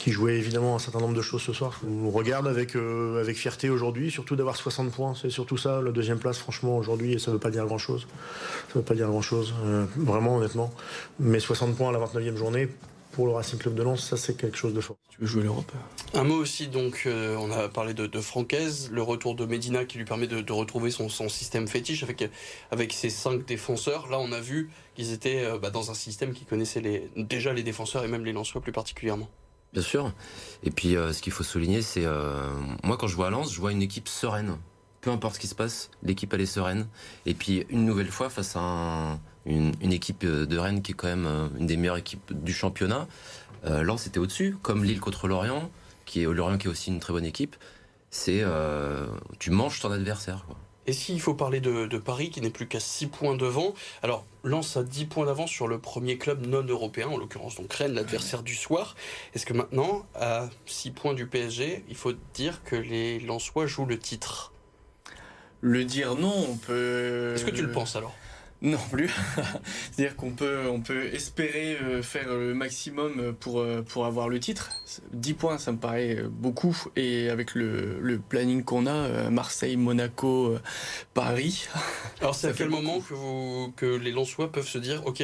qui 0.00 0.12
jouait 0.12 0.38
évidemment 0.38 0.76
un 0.76 0.78
certain 0.78 0.98
nombre 0.98 1.14
de 1.14 1.20
choses 1.20 1.42
ce 1.42 1.52
soir. 1.52 1.78
On 1.86 2.10
regarde 2.10 2.48
avec, 2.48 2.74
euh, 2.74 3.20
avec 3.20 3.36
fierté 3.36 3.68
aujourd'hui, 3.68 4.10
surtout 4.10 4.34
d'avoir 4.34 4.56
60 4.56 4.90
points. 4.90 5.14
C'est 5.14 5.28
surtout 5.28 5.58
ça, 5.58 5.82
la 5.82 5.92
deuxième 5.92 6.18
place, 6.18 6.38
franchement, 6.38 6.78
aujourd'hui, 6.78 7.20
ça 7.20 7.30
ne 7.30 7.36
veut 7.36 7.40
pas 7.40 7.50
dire 7.50 7.66
grand-chose. 7.66 8.06
Ça 8.68 8.76
ne 8.76 8.80
veut 8.80 8.84
pas 8.84 8.94
dire 8.94 9.08
grand-chose, 9.08 9.52
euh, 9.62 9.84
vraiment, 9.96 10.38
honnêtement. 10.38 10.72
Mais 11.18 11.38
60 11.38 11.76
points 11.76 11.90
à 11.90 11.92
la 11.92 11.98
29e 11.98 12.34
journée, 12.34 12.68
pour 13.12 13.26
le 13.26 13.32
Racing 13.32 13.58
Club 13.58 13.74
de 13.74 13.82
Lens, 13.82 14.08
ça 14.08 14.16
c'est 14.16 14.38
quelque 14.38 14.56
chose 14.56 14.72
de 14.72 14.80
fort. 14.80 14.96
Tu 15.10 15.20
veux 15.20 15.26
jouer 15.26 15.42
l'Europe? 15.42 15.70
Un 16.14 16.24
mot 16.24 16.36
aussi, 16.36 16.68
donc, 16.68 17.02
euh, 17.04 17.36
on 17.36 17.50
a 17.50 17.68
parlé 17.68 17.92
de, 17.92 18.06
de 18.06 18.20
Francaise, 18.22 18.88
le 18.90 19.02
retour 19.02 19.34
de 19.34 19.44
Medina 19.44 19.84
qui 19.84 19.98
lui 19.98 20.06
permet 20.06 20.28
de, 20.28 20.52
retrouver 20.52 20.90
son, 20.90 21.10
son, 21.10 21.28
système 21.28 21.68
fétiche 21.68 22.04
avec, 22.04 22.24
avec 22.70 22.94
ses 22.94 23.10
cinq 23.10 23.44
défenseurs. 23.44 24.08
Là, 24.08 24.18
on 24.18 24.32
a 24.32 24.40
vu 24.40 24.70
qu'ils 24.94 25.12
étaient 25.12 25.44
bah, 25.60 25.68
dans 25.68 25.90
un 25.90 25.94
système 25.94 26.32
qui 26.32 26.46
connaissait 26.46 26.80
les, 26.80 27.10
déjà 27.16 27.52
les 27.52 27.62
défenseurs 27.64 28.02
et 28.02 28.08
même 28.08 28.24
les 28.24 28.32
Lensois 28.32 28.62
plus 28.62 28.72
particulièrement. 28.72 29.28
Bien 29.72 29.82
sûr. 29.82 30.12
Et 30.64 30.70
puis, 30.70 30.96
euh, 30.96 31.12
ce 31.12 31.22
qu'il 31.22 31.32
faut 31.32 31.44
souligner, 31.44 31.82
c'est 31.82 32.04
euh, 32.04 32.50
moi 32.82 32.96
quand 32.96 33.06
je 33.06 33.14
vois 33.14 33.28
à 33.28 33.30
Lens, 33.30 33.52
je 33.52 33.60
vois 33.60 33.72
une 33.72 33.82
équipe 33.82 34.08
sereine. 34.08 34.56
Peu 35.00 35.10
importe 35.10 35.36
ce 35.36 35.40
qui 35.40 35.46
se 35.46 35.54
passe, 35.54 35.90
l'équipe 36.02 36.32
elle 36.34 36.40
est 36.40 36.46
sereine. 36.46 36.86
Et 37.24 37.34
puis 37.34 37.64
une 37.70 37.84
nouvelle 37.84 38.10
fois 38.10 38.28
face 38.28 38.54
à 38.56 39.18
une, 39.46 39.72
équipe 39.92 40.26
de 40.26 40.58
Rennes 40.58 40.82
qui 40.82 40.92
est 40.92 40.94
quand 40.94 41.06
même 41.06 41.26
euh, 41.26 41.48
une 41.58 41.66
des 41.66 41.76
meilleures 41.76 41.96
équipes 41.96 42.32
du 42.32 42.52
championnat. 42.52 43.06
Lens 43.62 44.06
était 44.06 44.18
au-dessus, 44.18 44.56
comme 44.62 44.84
Lille 44.84 45.00
contre 45.00 45.28
Lorient, 45.28 45.70
qui 46.06 46.22
est 46.22 46.24
Lorient 46.24 46.56
qui 46.56 46.66
est 46.66 46.70
aussi 46.70 46.90
une 46.90 46.98
très 46.98 47.12
bonne 47.12 47.26
équipe. 47.26 47.56
C'est 48.10 48.42
tu 49.38 49.50
manges 49.50 49.80
ton 49.80 49.92
adversaire. 49.92 50.46
Et 50.90 50.92
s'il 50.92 51.20
faut 51.20 51.34
parler 51.34 51.60
de, 51.60 51.86
Paris, 51.98 52.30
qui 52.30 52.40
n'est 52.40 52.50
plus 52.50 52.66
qu'à 52.66 52.80
6 52.80 53.06
points 53.06 53.36
devant, 53.36 53.74
alors 54.02 54.26
lance 54.42 54.76
à 54.76 54.82
10 54.82 55.04
points 55.04 55.26
d'avance 55.26 55.48
sur 55.48 55.68
le 55.68 55.78
premier 55.78 56.18
club 56.18 56.44
non 56.48 56.64
européen, 56.64 57.06
en 57.06 57.16
l'occurrence 57.16 57.54
donc 57.54 57.72
Rennes, 57.72 57.92
l'adversaire 57.92 58.42
du 58.42 58.56
soir. 58.56 58.96
Est-ce 59.32 59.46
que 59.46 59.52
maintenant, 59.52 60.04
à 60.16 60.48
6 60.66 60.90
points 60.90 61.14
du 61.14 61.28
PSG, 61.28 61.84
il 61.88 61.94
faut 61.94 62.12
dire 62.34 62.64
que 62.64 62.74
les 62.74 63.20
Lensois 63.20 63.66
jouent 63.66 63.86
le 63.86 64.00
titre? 64.00 64.52
Le 65.60 65.84
dire 65.84 66.16
non, 66.16 66.34
on 66.50 66.56
peut... 66.56 67.34
Est-ce 67.36 67.44
que 67.44 67.52
tu 67.52 67.62
le 67.62 67.70
penses 67.70 67.94
alors? 67.94 68.16
Non 68.62 68.78
plus. 68.90 69.10
C'est-à-dire 69.92 70.16
qu'on 70.16 70.32
peut, 70.32 70.68
on 70.68 70.80
peut 70.80 71.06
espérer 71.14 71.76
euh, 71.82 72.02
faire 72.02 72.28
le 72.28 72.54
maximum 72.54 73.34
pour, 73.34 73.60
euh, 73.60 73.82
pour 73.82 74.06
avoir 74.06 74.28
le 74.28 74.38
titre. 74.38 74.70
10 75.12 75.34
points, 75.34 75.58
ça 75.58 75.72
me 75.72 75.78
paraît 75.78 76.16
euh, 76.16 76.28
beaucoup. 76.28 76.76
Et 76.96 77.30
avec 77.30 77.54
le, 77.54 77.98
le 78.00 78.18
planning 78.18 78.62
qu'on 78.62 78.86
a, 78.86 79.30
Marseille, 79.30 79.76
Monaco, 79.76 80.56
Paris. 81.14 81.68
Alors 82.20 82.34
c'est 82.34 82.48
à 82.48 82.52
quel 82.52 82.68
moment 82.68 83.00
que, 83.00 83.14
vous, 83.14 83.72
que 83.76 83.86
les 83.86 84.12
Lensois 84.12 84.52
peuvent 84.52 84.68
se 84.68 84.78
dire, 84.78 85.06
ok, 85.06 85.22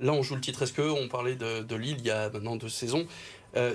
là 0.00 0.12
on 0.12 0.22
joue 0.22 0.34
le 0.34 0.40
titre 0.40 0.62
Est-ce 0.62 0.74
qu'on 0.74 1.08
parlait 1.08 1.36
de, 1.36 1.62
de 1.62 1.76
Lille 1.76 1.96
il 2.00 2.06
y 2.06 2.10
a 2.10 2.30
maintenant 2.30 2.56
deux 2.56 2.68
saisons 2.68 3.06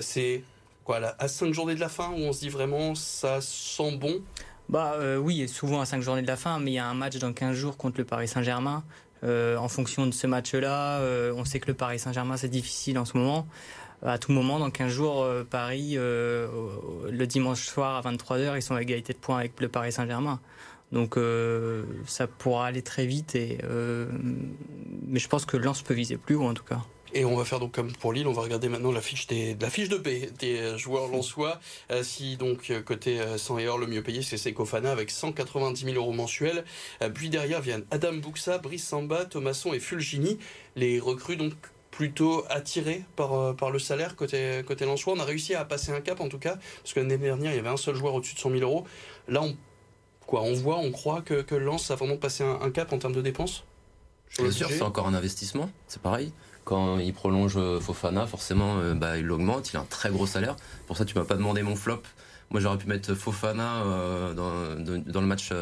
C'est 0.00 0.44
quoi, 0.84 1.00
là, 1.00 1.16
à 1.18 1.28
5 1.28 1.52
journées 1.52 1.74
de 1.74 1.80
la 1.80 1.88
fin 1.88 2.10
où 2.10 2.18
on 2.18 2.32
se 2.32 2.40
dit 2.40 2.48
vraiment 2.48 2.94
ça 2.94 3.40
sent 3.40 3.96
bon? 3.96 4.22
Bah 4.68 4.94
euh, 4.96 5.16
oui, 5.18 5.46
souvent 5.48 5.80
à 5.80 5.86
5 5.86 6.00
journées 6.00 6.22
de 6.22 6.26
la 6.26 6.36
fin, 6.36 6.58
mais 6.58 6.72
il 6.72 6.74
y 6.74 6.78
a 6.78 6.86
un 6.86 6.94
match 6.94 7.18
dans 7.18 7.32
15 7.32 7.54
jours 7.54 7.76
contre 7.76 7.98
le 7.98 8.04
Paris 8.04 8.28
Saint-Germain. 8.28 8.82
Euh, 9.22 9.56
en 9.56 9.68
fonction 9.68 10.06
de 10.06 10.12
ce 10.12 10.26
match-là, 10.26 10.98
euh, 11.00 11.32
on 11.36 11.44
sait 11.44 11.60
que 11.60 11.68
le 11.68 11.74
Paris 11.74 11.98
Saint-Germain 11.98 12.36
c'est 12.36 12.48
difficile 12.48 12.98
en 12.98 13.04
ce 13.04 13.16
moment. 13.16 13.46
À 14.02 14.18
tout 14.18 14.32
moment, 14.32 14.58
dans 14.58 14.70
15 14.70 14.92
jours, 14.92 15.26
Paris, 15.48 15.94
le 15.94 17.24
dimanche 17.24 17.66
soir 17.66 17.96
à 17.96 18.10
23h, 18.10 18.56
ils 18.56 18.60
sont 18.60 18.74
à 18.74 18.82
égalité 18.82 19.14
de 19.14 19.18
points 19.18 19.38
avec 19.38 19.58
le 19.62 19.68
Paris 19.68 19.92
Saint-Germain. 19.92 20.40
Donc 20.92 21.18
ça 22.06 22.26
pourra 22.26 22.66
aller 22.66 22.82
très 22.82 23.06
vite, 23.06 23.34
mais 23.34 25.18
je 25.18 25.28
pense 25.28 25.46
que 25.46 25.56
Lens 25.56 25.80
peut 25.80 25.94
viser 25.94 26.18
plus 26.18 26.34
haut 26.34 26.44
en 26.44 26.52
tout 26.52 26.64
cas. 26.64 26.82
Et 27.16 27.24
on 27.24 27.36
va 27.36 27.44
faire 27.44 27.60
donc 27.60 27.72
comme 27.72 27.92
pour 27.92 28.12
Lille, 28.12 28.26
on 28.26 28.32
va 28.32 28.42
regarder 28.42 28.68
maintenant 28.68 28.90
la 28.90 29.00
fiche, 29.00 29.28
des, 29.28 29.56
la 29.60 29.70
fiche 29.70 29.88
de 29.88 29.96
paie 29.96 30.30
des 30.40 30.58
euh, 30.58 30.76
joueurs 30.76 31.06
lensois. 31.06 31.60
Euh, 31.92 32.02
si 32.02 32.36
donc 32.36 32.70
euh, 32.70 32.82
côté 32.82 33.20
100 33.36 33.58
et 33.58 33.68
or, 33.68 33.78
le 33.78 33.86
mieux 33.86 34.02
payé 34.02 34.20
c'est 34.22 34.36
Sekofana 34.36 34.90
avec 34.90 35.12
190 35.12 35.84
000 35.84 35.96
euros 35.96 36.12
mensuels. 36.12 36.64
puis 37.14 37.30
derrière 37.30 37.60
viennent 37.60 37.84
Adam 37.92 38.14
Buxa, 38.14 38.58
Brice 38.58 38.84
Samba, 38.84 39.26
Thomasson 39.26 39.72
et 39.72 39.78
Fulgini. 39.78 40.38
Les 40.74 40.98
recrues 40.98 41.36
donc 41.36 41.54
plutôt 41.92 42.44
attirés 42.50 43.04
par, 43.14 43.54
par 43.54 43.70
le 43.70 43.78
salaire 43.78 44.16
côté, 44.16 44.62
côté 44.66 44.84
Lensois. 44.84 45.14
On 45.16 45.20
a 45.20 45.24
réussi 45.24 45.54
à 45.54 45.64
passer 45.64 45.92
un 45.92 46.00
cap 46.00 46.20
en 46.20 46.28
tout 46.28 46.40
cas, 46.40 46.58
parce 46.82 46.94
que 46.94 46.98
l'année 46.98 47.16
dernière 47.16 47.52
il 47.52 47.56
y 47.56 47.60
avait 47.60 47.68
un 47.68 47.76
seul 47.76 47.94
joueur 47.94 48.14
au-dessus 48.14 48.34
de 48.34 48.40
100 48.40 48.50
000 48.50 48.62
euros. 48.62 48.84
Là 49.28 49.40
on, 49.40 49.56
quoi, 50.26 50.42
on 50.42 50.54
voit, 50.54 50.78
on 50.78 50.90
croit 50.90 51.22
que, 51.22 51.42
que 51.42 51.54
Lens 51.54 51.92
a 51.92 51.94
vraiment 51.94 52.16
passé 52.16 52.42
un, 52.42 52.70
cap 52.70 52.92
en 52.92 52.98
termes 52.98 53.14
de 53.14 53.22
dépenses? 53.22 53.62
Bien 54.36 54.50
sûr, 54.50 54.68
c'est 54.68 54.82
encore 54.82 55.06
un 55.06 55.14
investissement, 55.14 55.70
c'est 55.86 56.02
pareil. 56.02 56.32
Quand 56.64 56.98
il 56.98 57.12
prolonge 57.12 57.56
euh, 57.56 57.78
Fofana, 57.78 58.26
forcément, 58.26 58.78
euh, 58.78 58.94
bah, 58.94 59.18
il 59.18 59.30
augmente. 59.30 59.72
Il 59.72 59.76
a 59.76 59.80
un 59.80 59.84
très 59.84 60.10
gros 60.10 60.26
salaire. 60.26 60.56
Pour 60.86 60.96
ça, 60.96 61.04
tu 61.04 61.16
m'as 61.16 61.24
pas 61.24 61.36
demandé 61.36 61.62
mon 61.62 61.76
flop. 61.76 62.02
Moi, 62.50 62.60
j'aurais 62.60 62.78
pu 62.78 62.86
mettre 62.86 63.14
Fofana 63.14 63.82
euh, 63.82 64.32
dans, 64.32 65.20
le 65.20 65.26
match 65.26 65.48
contre. 65.48 65.56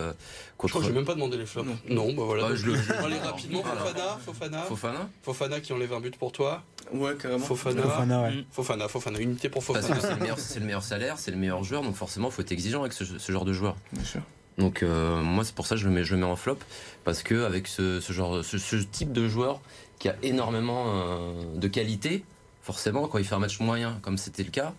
Je 0.65 0.69
crois 0.69 0.81
que 0.83 0.89
je 0.89 0.93
même 0.93 1.05
pas 1.05 1.15
demandé 1.15 1.37
les 1.37 1.47
flops. 1.47 1.69
Non, 1.89 2.13
bah 2.13 2.23
voilà. 2.25 2.49
Bah, 2.49 2.55
je 2.55 2.67
le... 2.67 2.75
aller 3.05 3.19
rapidement. 3.19 3.63
Fofana, 3.63 4.19
Fofana. 4.25 4.63
Fofana. 4.63 5.09
Fofana 5.23 5.61
qui 5.61 5.73
enlève 5.73 5.93
un 5.93 6.01
but 6.01 6.17
pour 6.17 6.33
toi. 6.33 6.63
Ouais, 6.93 7.17
carrément. 7.17 7.45
Fofana. 7.45 7.83
Fofana, 7.83 8.23
ouais. 8.23 8.33
Mm. 8.33 8.45
Fofana, 8.51 8.89
Fofana. 8.89 9.21
Unité 9.21 9.49
pour 9.49 9.65
Fofana. 9.65 9.87
Parce 9.87 10.01
que 10.01 10.07
c'est 10.07 10.15
le, 10.61 10.67
meilleur, 10.67 10.83
salaire, 10.83 11.19
c'est 11.19 11.31
le 11.31 11.37
meilleur 11.37 11.65
joueur, 11.65 11.83
donc 11.83 11.95
forcément, 11.95 12.29
il 12.29 12.33
faut 12.33 12.43
être 12.43 12.53
exigeant 12.53 12.81
avec 12.81 12.93
ce, 12.93 13.33
genre 13.33 13.45
de 13.45 13.53
joueur. 13.53 13.77
Bien 13.93 14.05
sûr. 14.05 14.21
Donc 14.59 14.83
moi 14.83 15.45
c'est 15.45 15.55
pour 15.55 15.67
ça 15.67 15.77
que 15.77 15.81
je 15.81 15.89
le 15.89 15.95
mets, 15.95 16.05
je 16.05 16.15
mets 16.15 16.25
en 16.25 16.37
flop 16.37 16.59
parce 17.05 17.23
que 17.23 17.45
avec 17.45 17.67
ce, 17.67 18.01
genre 18.11 18.45
ce, 18.45 18.77
type 18.77 19.13
de 19.13 19.29
joueur 19.29 19.61
qui 19.99 20.09
a 20.09 20.17
énormément 20.23 20.85
euh, 20.89 21.33
de 21.55 21.69
qualité, 21.69 22.25
forcément, 22.63 23.07
quand 23.07 23.19
il 23.19 23.25
fait 23.25 23.35
un 23.35 23.41
match 23.41 23.61
moyen, 23.61 24.01
comme 24.03 24.19
c'était 24.19 24.43
le 24.43 24.51
cas, 24.51 24.75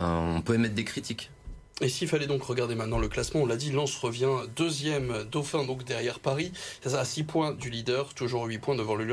euh, 0.00 0.36
on 0.36 0.40
peut 0.40 0.54
émettre 0.54 0.74
des 0.74 0.84
critiques. 0.84 1.30
Et 1.80 1.88
s'il 1.88 2.06
fallait 2.06 2.28
donc 2.28 2.44
regarder 2.44 2.76
maintenant 2.76 3.00
le 3.00 3.08
classement, 3.08 3.40
on 3.42 3.46
l'a 3.46 3.56
dit, 3.56 3.72
Lens 3.72 3.96
revient 3.96 4.30
deuxième 4.54 5.24
dauphin 5.24 5.64
donc 5.64 5.82
derrière 5.82 6.20
Paris, 6.20 6.52
à 6.84 7.04
6 7.04 7.24
points 7.24 7.52
du 7.52 7.68
leader, 7.68 8.14
toujours 8.14 8.44
8 8.44 8.58
points 8.58 8.76
devant 8.76 8.94
le 8.94 9.04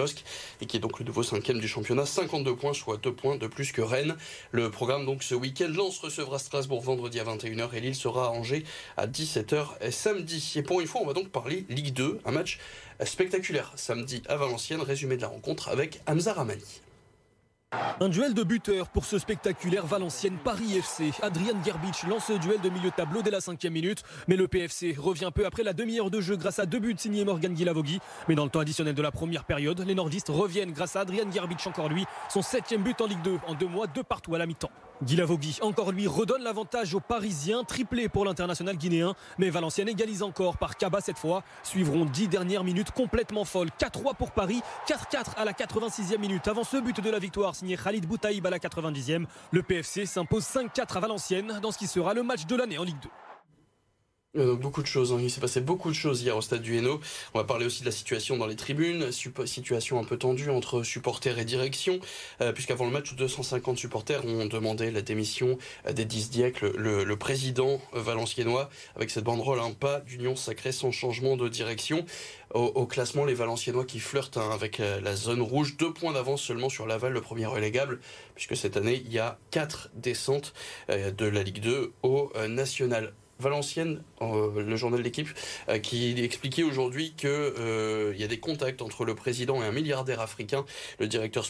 et 0.61 0.65
qui 0.67 0.77
est 0.77 0.79
donc 0.79 0.99
le 0.99 1.05
nouveau 1.05 1.23
cinquième 1.23 1.59
du 1.59 1.67
championnat, 1.67 2.05
52 2.05 2.55
points, 2.55 2.73
soit 2.73 2.97
2 2.97 3.11
points 3.13 3.35
de 3.35 3.47
plus 3.47 3.71
que 3.71 3.81
Rennes. 3.81 4.15
Le 4.51 4.69
programme 4.69 5.07
donc 5.07 5.23
ce 5.23 5.33
week-end, 5.33 5.69
Lens 5.69 5.97
recevra 5.97 6.37
Strasbourg 6.37 6.81
vendredi 6.81 7.19
à 7.19 7.23
21h 7.23 7.73
et 7.73 7.81
Lille 7.81 7.95
sera 7.95 8.27
à 8.27 8.29
Angers 8.29 8.63
à 8.95 9.07
17h 9.07 9.89
samedi. 9.91 10.53
Et 10.55 10.61
pour 10.61 10.81
une 10.81 10.87
fois, 10.87 11.01
on 11.01 11.07
va 11.07 11.13
donc 11.13 11.29
parler 11.29 11.65
Ligue 11.67 11.93
2, 11.93 12.19
un 12.25 12.31
match 12.31 12.59
spectaculaire 13.03 13.73
samedi 13.75 14.21
à 14.27 14.37
Valenciennes, 14.37 14.81
résumé 14.81 15.17
de 15.17 15.21
la 15.21 15.29
rencontre 15.29 15.69
avec 15.69 15.99
Hamza 16.05 16.33
Ramani. 16.33 16.61
Un 18.01 18.09
duel 18.09 18.33
de 18.33 18.43
buteurs 18.43 18.89
pour 18.89 19.05
ce 19.05 19.17
spectaculaire 19.17 19.85
Valenciennes 19.85 20.37
Paris 20.43 20.77
FC. 20.77 21.11
Adrian 21.21 21.55
Gerbic 21.63 22.03
lance 22.03 22.29
le 22.29 22.37
duel 22.37 22.59
de 22.59 22.69
milieu 22.69 22.91
tableau 22.91 23.21
dès 23.21 23.31
la 23.31 23.39
cinquième 23.39 23.73
minute, 23.73 24.03
mais 24.27 24.35
le 24.35 24.47
PFC 24.47 24.95
revient 24.97 25.29
peu 25.33 25.45
après 25.45 25.63
la 25.63 25.71
demi-heure 25.71 26.09
de 26.09 26.19
jeu 26.19 26.35
grâce 26.35 26.59
à 26.59 26.65
deux 26.65 26.79
buts 26.79 26.95
signés 26.97 27.23
Morgan 27.23 27.53
Guilavogui. 27.53 27.99
Mais 28.27 28.35
dans 28.35 28.43
le 28.43 28.49
temps 28.49 28.59
additionnel 28.59 28.95
de 28.95 29.01
la 29.01 29.11
première 29.11 29.45
période, 29.45 29.79
les 29.81 29.95
nordistes 29.95 30.29
reviennent 30.29 30.71
grâce 30.71 30.95
à 30.95 31.01
Adrian 31.01 31.31
Gerbic 31.31 31.65
encore 31.65 31.87
lui, 31.89 32.05
son 32.27 32.41
septième 32.41 32.83
but 32.83 32.99
en 32.99 33.05
Ligue 33.05 33.21
2 33.21 33.37
en 33.47 33.53
deux 33.53 33.67
mois, 33.67 33.87
deux 33.87 34.03
partout 34.03 34.35
à 34.35 34.37
la 34.37 34.47
mi-temps. 34.47 34.71
Guilavogui, 35.03 35.57
encore 35.61 35.91
lui, 35.91 36.05
redonne 36.05 36.43
l'avantage 36.43 36.93
aux 36.93 36.99
Parisiens, 36.99 37.63
triplé 37.63 38.07
pour 38.07 38.25
l'international 38.25 38.77
guinéen. 38.77 39.15
Mais 39.39 39.49
Valenciennes 39.49 39.89
égalise 39.89 40.21
encore 40.21 40.57
par 40.57 40.77
Kaba 40.77 41.01
cette 41.01 41.17
fois. 41.17 41.43
Suivront 41.63 42.05
dix 42.05 42.27
dernières 42.27 42.63
minutes 42.63 42.91
complètement 42.91 43.43
folles. 43.43 43.69
4-3 43.79 44.15
pour 44.15 44.31
Paris, 44.31 44.61
4-4 44.87 45.37
à 45.37 45.45
la 45.45 45.53
86e 45.53 46.19
minute. 46.19 46.47
Avant 46.47 46.63
ce 46.63 46.77
but 46.77 47.01
de 47.01 47.09
la 47.09 47.19
victoire 47.19 47.55
signé 47.55 47.77
Khalid 47.77 48.05
Boutaïb 48.07 48.45
à 48.45 48.49
la 48.49 48.59
90e, 48.59 49.25
le 49.51 49.63
PFC 49.63 50.05
s'impose 50.05 50.43
5-4 50.43 50.97
à 50.97 50.99
Valenciennes 50.99 51.59
dans 51.61 51.71
ce 51.71 51.77
qui 51.77 51.87
sera 51.87 52.13
le 52.13 52.21
match 52.21 52.45
de 52.45 52.55
l'année 52.55 52.77
en 52.77 52.83
Ligue 52.83 52.99
2. 53.01 53.09
Euh, 54.37 54.55
beaucoup 54.55 54.81
de 54.81 54.87
choses. 54.87 55.11
Hein. 55.11 55.17
Il 55.21 55.29
s'est 55.29 55.41
passé 55.41 55.59
beaucoup 55.59 55.89
de 55.89 55.93
choses 55.93 56.21
hier 56.21 56.37
au 56.37 56.41
stade 56.41 56.61
du 56.61 56.77
Hainaut. 56.77 57.01
On 57.33 57.39
va 57.39 57.43
parler 57.43 57.65
aussi 57.65 57.81
de 57.81 57.85
la 57.85 57.91
situation 57.91 58.37
dans 58.37 58.47
les 58.47 58.55
tribunes, 58.55 59.11
situation 59.11 59.99
un 59.99 60.05
peu 60.05 60.17
tendue 60.17 60.49
entre 60.49 60.83
supporters 60.83 61.37
et 61.37 61.43
direction, 61.43 61.99
euh, 62.39 62.53
puisqu'avant 62.53 62.85
le 62.85 62.91
match, 62.91 63.13
250 63.13 63.77
supporters 63.77 64.23
ont 64.23 64.45
demandé 64.45 64.89
la 64.89 65.01
démission 65.01 65.57
d'Edis 65.85 66.29
Dieck, 66.29 66.61
le, 66.61 67.03
le, 67.03 67.15
président 67.17 67.81
valenciennois, 67.91 68.69
avec 68.95 69.09
cette 69.09 69.25
banderole 69.25 69.59
un 69.59 69.73
pas 69.73 69.99
d'union 69.99 70.37
sacrée 70.37 70.71
sans 70.71 70.93
changement 70.93 71.35
de 71.35 71.49
direction. 71.49 72.05
Au, 72.53 72.85
classement, 72.85 73.25
les 73.25 73.33
Valenciennois 73.33 73.85
qui 73.85 73.99
flirtent 73.99 74.37
hein, 74.37 74.49
avec 74.51 74.77
la, 74.77 75.15
zone 75.15 75.41
rouge, 75.41 75.75
deux 75.77 75.91
points 75.93 76.13
d'avance 76.13 76.41
seulement 76.41 76.69
sur 76.69 76.85
Laval, 76.85 77.11
le 77.11 77.21
premier 77.21 77.45
relégable, 77.45 77.99
puisque 78.35 78.55
cette 78.55 78.77
année, 78.77 79.01
il 79.05 79.11
y 79.11 79.19
a 79.19 79.39
quatre 79.51 79.89
descentes 79.93 80.53
euh, 80.89 81.11
de 81.11 81.25
la 81.25 81.43
Ligue 81.43 81.61
2 81.61 81.91
au 82.03 82.31
national. 82.47 83.13
Valenciennes, 83.41 84.03
euh, 84.21 84.63
le 84.63 84.75
journal 84.75 84.99
de 84.99 85.03
l'équipe, 85.03 85.27
euh, 85.67 85.79
qui 85.79 86.17
expliquait 86.23 86.63
aujourd'hui 86.63 87.13
qu'il 87.17 87.29
euh, 87.29 88.13
y 88.17 88.23
a 88.23 88.27
des 88.27 88.39
contacts 88.39 88.81
entre 88.81 89.03
le 89.03 89.15
président 89.15 89.61
et 89.61 89.65
un 89.65 89.71
milliardaire 89.71 90.21
africain, 90.21 90.65
le 90.99 91.07
directeur 91.07 91.45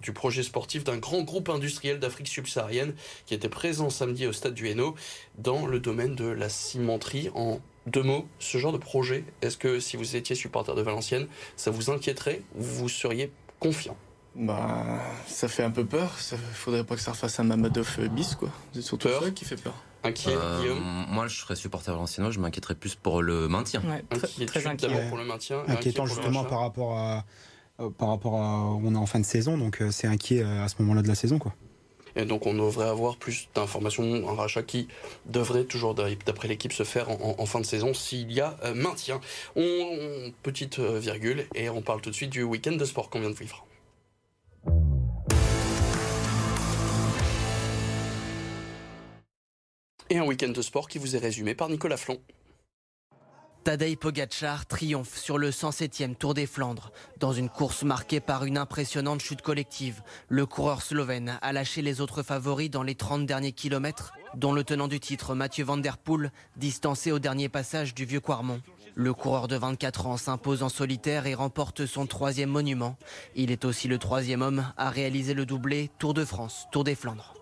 du 0.00 0.12
projet 0.12 0.42
sportif 0.42 0.84
d'un 0.84 0.98
grand 0.98 1.22
groupe 1.22 1.48
industriel 1.48 1.98
d'Afrique 1.98 2.28
subsaharienne, 2.28 2.94
qui 3.26 3.34
était 3.34 3.48
présent 3.48 3.90
samedi 3.90 4.26
au 4.26 4.32
stade 4.32 4.54
du 4.54 4.68
Hainaut 4.68 4.94
dans 5.38 5.66
le 5.66 5.80
domaine 5.80 6.14
de 6.14 6.26
la 6.26 6.48
cimenterie. 6.48 7.30
En 7.34 7.60
deux 7.86 8.02
mots, 8.02 8.28
ce 8.38 8.58
genre 8.58 8.72
de 8.72 8.78
projet, 8.78 9.24
est-ce 9.42 9.56
que 9.56 9.80
si 9.80 9.96
vous 9.96 10.16
étiez 10.16 10.36
supporter 10.36 10.74
de 10.74 10.82
Valenciennes, 10.82 11.26
ça 11.56 11.70
vous 11.70 11.90
inquiéterait 11.90 12.42
ou 12.56 12.62
vous 12.62 12.88
seriez 12.88 13.32
confiant? 13.58 13.96
Bah, 14.36 15.00
ça 15.26 15.48
fait 15.48 15.64
un 15.64 15.70
peu 15.70 15.84
peur. 15.84 16.12
Il 16.32 16.38
faudrait 16.54 16.84
pas 16.84 16.94
que 16.94 17.00
ça 17.00 17.12
refasse 17.12 17.40
un 17.40 17.44
Mamadov 17.44 17.98
bis, 18.10 18.34
quoi. 18.36 18.50
C'est 18.72 18.82
surtout 18.82 19.08
peur? 19.08 19.24
ça 19.24 19.30
qui 19.30 19.44
fait 19.44 19.60
peur. 19.60 19.74
Inquiet, 20.02 20.34
euh, 20.34 20.60
Guillaume 20.60 21.06
Moi, 21.08 21.26
je 21.28 21.36
serais 21.36 21.56
supporter 21.56 21.92
valenciennois, 21.92 22.30
je 22.30 22.40
m'inquiéterais 22.40 22.74
plus 22.74 22.94
pour 22.94 23.22
le 23.22 23.48
maintien. 23.48 23.82
Ouais, 23.82 24.02
très, 24.18 24.46
très 24.46 24.66
inquiet. 24.66 24.88
pour 25.08 25.18
le 25.18 25.24
maintien. 25.24 25.62
Inquiétant 25.68 26.06
justement 26.06 26.44
par 26.44 26.60
rapport 26.60 26.96
à 26.98 27.24
euh, 27.80 27.90
par 27.90 28.08
rapport 28.08 28.34
à 28.34 28.76
on 28.82 28.94
est 28.94 28.98
en 28.98 29.06
fin 29.06 29.20
de 29.20 29.24
saison, 29.24 29.56
donc 29.56 29.80
euh, 29.80 29.90
c'est 29.90 30.06
inquiet 30.06 30.42
à 30.42 30.68
ce 30.68 30.76
moment-là 30.80 31.02
de 31.02 31.08
la 31.08 31.14
saison, 31.14 31.38
quoi. 31.38 31.54
Et 32.16 32.24
donc 32.24 32.44
on 32.46 32.54
devrait 32.54 32.88
avoir 32.88 33.16
plus 33.16 33.48
d'informations, 33.54 34.28
un 34.28 34.34
rachat 34.34 34.64
qui 34.64 34.88
devrait 35.26 35.64
toujours, 35.64 35.94
d'après 35.94 36.48
l'équipe, 36.48 36.72
se 36.72 36.82
faire 36.82 37.08
en, 37.08 37.46
fin 37.46 37.60
de 37.60 37.64
saison 37.64 37.94
s'il 37.94 38.32
y 38.32 38.40
a 38.40 38.58
maintien. 38.74 39.20
On, 39.54 40.32
petite 40.42 40.80
virgule 40.80 41.46
et 41.54 41.70
on 41.70 41.82
parle 41.82 42.00
tout 42.00 42.10
de 42.10 42.14
suite 42.14 42.30
du 42.30 42.42
week-end 42.42 42.72
de 42.72 42.84
sport 42.84 43.10
qu'on 43.10 43.20
vient 43.20 43.30
de 43.30 43.36
vivre. 43.36 43.64
Et 50.10 50.18
un 50.18 50.24
week-end 50.24 50.48
de 50.48 50.60
sport 50.60 50.88
qui 50.88 50.98
vous 50.98 51.16
est 51.16 51.20
résumé 51.20 51.54
par 51.54 51.68
Nicolas 51.68 51.96
Flon. 51.96 52.20
Tadej 53.62 53.96
Pogacar 53.96 54.66
triomphe 54.66 55.18
sur 55.18 55.36
le 55.36 55.50
107e 55.50 56.14
Tour 56.14 56.34
des 56.34 56.46
Flandres. 56.46 56.92
Dans 57.18 57.32
une 57.32 57.50
course 57.50 57.82
marquée 57.82 58.18
par 58.18 58.44
une 58.44 58.56
impressionnante 58.56 59.20
chute 59.20 59.42
collective, 59.42 60.02
le 60.28 60.46
coureur 60.46 60.80
slovène 60.82 61.38
a 61.42 61.52
lâché 61.52 61.82
les 61.82 62.00
autres 62.00 62.22
favoris 62.22 62.70
dans 62.70 62.82
les 62.82 62.94
30 62.94 63.26
derniers 63.26 63.52
kilomètres, 63.52 64.14
dont 64.34 64.52
le 64.52 64.64
tenant 64.64 64.88
du 64.88 64.98
titre 64.98 65.34
Mathieu 65.34 65.64
Van 65.64 65.76
Der 65.76 65.98
Poel, 65.98 66.32
distancé 66.56 67.12
au 67.12 67.18
dernier 67.18 67.50
passage 67.50 67.94
du 67.94 68.06
Vieux 68.06 68.20
Quarmont. 68.20 68.62
Le 68.94 69.12
coureur 69.12 69.46
de 69.46 69.56
24 69.56 70.06
ans 70.06 70.16
s'impose 70.16 70.62
en 70.62 70.70
solitaire 70.70 71.26
et 71.26 71.34
remporte 71.34 71.84
son 71.86 72.06
troisième 72.06 72.50
monument. 72.50 72.96
Il 73.36 73.50
est 73.50 73.66
aussi 73.66 73.88
le 73.88 73.98
troisième 73.98 74.42
homme 74.42 74.72
à 74.78 74.90
réaliser 74.90 75.34
le 75.34 75.46
doublé 75.46 75.90
Tour 75.98 76.14
de 76.14 76.24
France, 76.24 76.66
Tour 76.72 76.82
des 76.82 76.94
Flandres. 76.94 77.34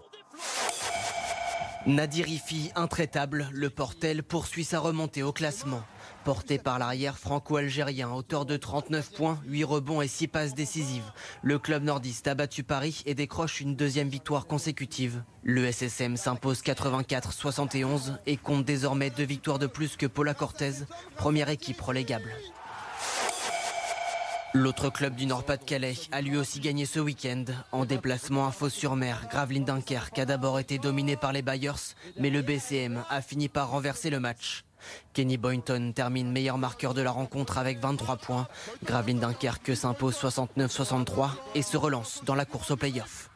Nadirifi 1.87 2.71
intraitable, 2.75 3.49
le 3.53 3.71
Portel 3.71 4.23
poursuit 4.23 4.64
sa 4.64 4.81
remontée 4.81 5.23
au 5.23 5.33
classement. 5.33 5.83
Porté 6.25 6.59
par 6.59 6.79
l'arrière 6.79 7.17
franco-algérien, 7.17 8.11
auteur 8.11 8.45
de 8.45 8.57
39 8.57 9.12
points, 9.12 9.41
8 9.47 9.64
rebonds 9.64 10.03
et 10.03 10.09
6 10.09 10.29
passes 10.29 10.55
décisives, 10.55 11.11
le 11.43 11.59
club 11.59 11.85
nordiste 11.85 12.27
a 12.27 12.35
battu 12.35 12.64
Paris 12.64 13.03
et 13.07 13.14
décroche 13.14 13.61
une 13.61 13.77
deuxième 13.77 14.09
victoire 14.09 14.47
consécutive. 14.47 15.23
Le 15.43 15.71
SSM 15.71 16.17
s'impose 16.17 16.61
84-71 16.61 18.19
et 18.27 18.37
compte 18.37 18.64
désormais 18.64 19.11
deux 19.11 19.25
victoires 19.25 19.59
de 19.59 19.67
plus 19.67 19.97
que 19.97 20.07
Paula 20.07 20.35
Cortez, 20.35 20.73
première 21.17 21.49
équipe 21.49 21.81
relégable. 21.81 22.35
L'autre 24.59 24.90
club 24.90 25.14
du 25.14 25.27
Nord-Pas-de-Calais 25.27 25.94
a 26.11 26.21
lui 26.21 26.37
aussi 26.37 26.59
gagné 26.59 26.85
ce 26.85 26.99
week-end. 26.99 27.44
En 27.71 27.85
déplacement 27.85 28.49
à 28.49 28.51
Fos-sur-Mer, 28.51 29.29
Gravelines 29.31 29.64
Dunkerque 29.64 30.18
a 30.18 30.25
d'abord 30.25 30.59
été 30.59 30.79
dominé 30.79 31.14
par 31.14 31.33
les 31.33 31.42
Bayers, 31.42 31.94
mais 32.18 32.29
le 32.29 32.42
BCM 32.42 33.05
a 33.09 33.23
fini 33.23 33.49
par 33.49 33.71
renverser 33.71 34.11
le 34.11 34.18
match. 34.18 34.64
Kenny 35.12 35.37
Boynton 35.37 35.92
termine 35.94 36.33
meilleur 36.33 36.59
marqueur 36.59 36.92
de 36.92 37.03
la 37.03 37.12
rencontre 37.12 37.57
avec 37.57 37.79
23 37.79 38.16
points. 38.16 38.49
Gravelines 38.85 39.21
Dunkerque 39.21 39.77
s'impose 39.77 40.16
69-63 40.16 41.31
et 41.55 41.62
se 41.62 41.77
relance 41.77 42.23
dans 42.25 42.35
la 42.35 42.44
course 42.44 42.73
au 42.73 42.77
play-off. 42.77 43.31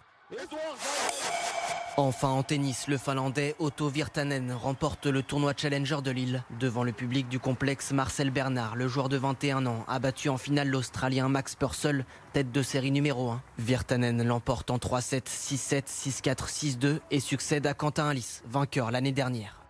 Enfin 1.98 2.28
en 2.28 2.42
tennis, 2.42 2.88
le 2.88 2.96
Finlandais 2.96 3.54
Otto 3.58 3.90
Virtanen 3.90 4.50
remporte 4.52 5.04
le 5.04 5.22
tournoi 5.22 5.52
Challenger 5.54 5.98
de 6.02 6.10
Lille. 6.10 6.42
Devant 6.58 6.84
le 6.84 6.92
public 6.92 7.28
du 7.28 7.38
complexe, 7.38 7.92
Marcel 7.92 8.30
Bernard, 8.30 8.76
le 8.76 8.88
joueur 8.88 9.10
de 9.10 9.18
21 9.18 9.66
ans, 9.66 9.84
a 9.86 9.98
battu 9.98 10.30
en 10.30 10.38
finale 10.38 10.68
l'Australien 10.68 11.28
Max 11.28 11.54
Purcell, 11.54 12.06
tête 12.32 12.50
de 12.50 12.62
série 12.62 12.92
numéro 12.92 13.28
1. 13.28 13.42
Virtanen 13.58 14.22
l'emporte 14.22 14.70
en 14.70 14.78
3-7, 14.78 15.24
6-7, 15.26 15.82
6-4, 15.84 16.78
6-2 16.78 17.00
et 17.10 17.20
succède 17.20 17.66
à 17.66 17.74
Quentin 17.74 18.08
Alice, 18.08 18.42
vainqueur 18.46 18.90
l'année 18.90 19.12
dernière. 19.12 19.61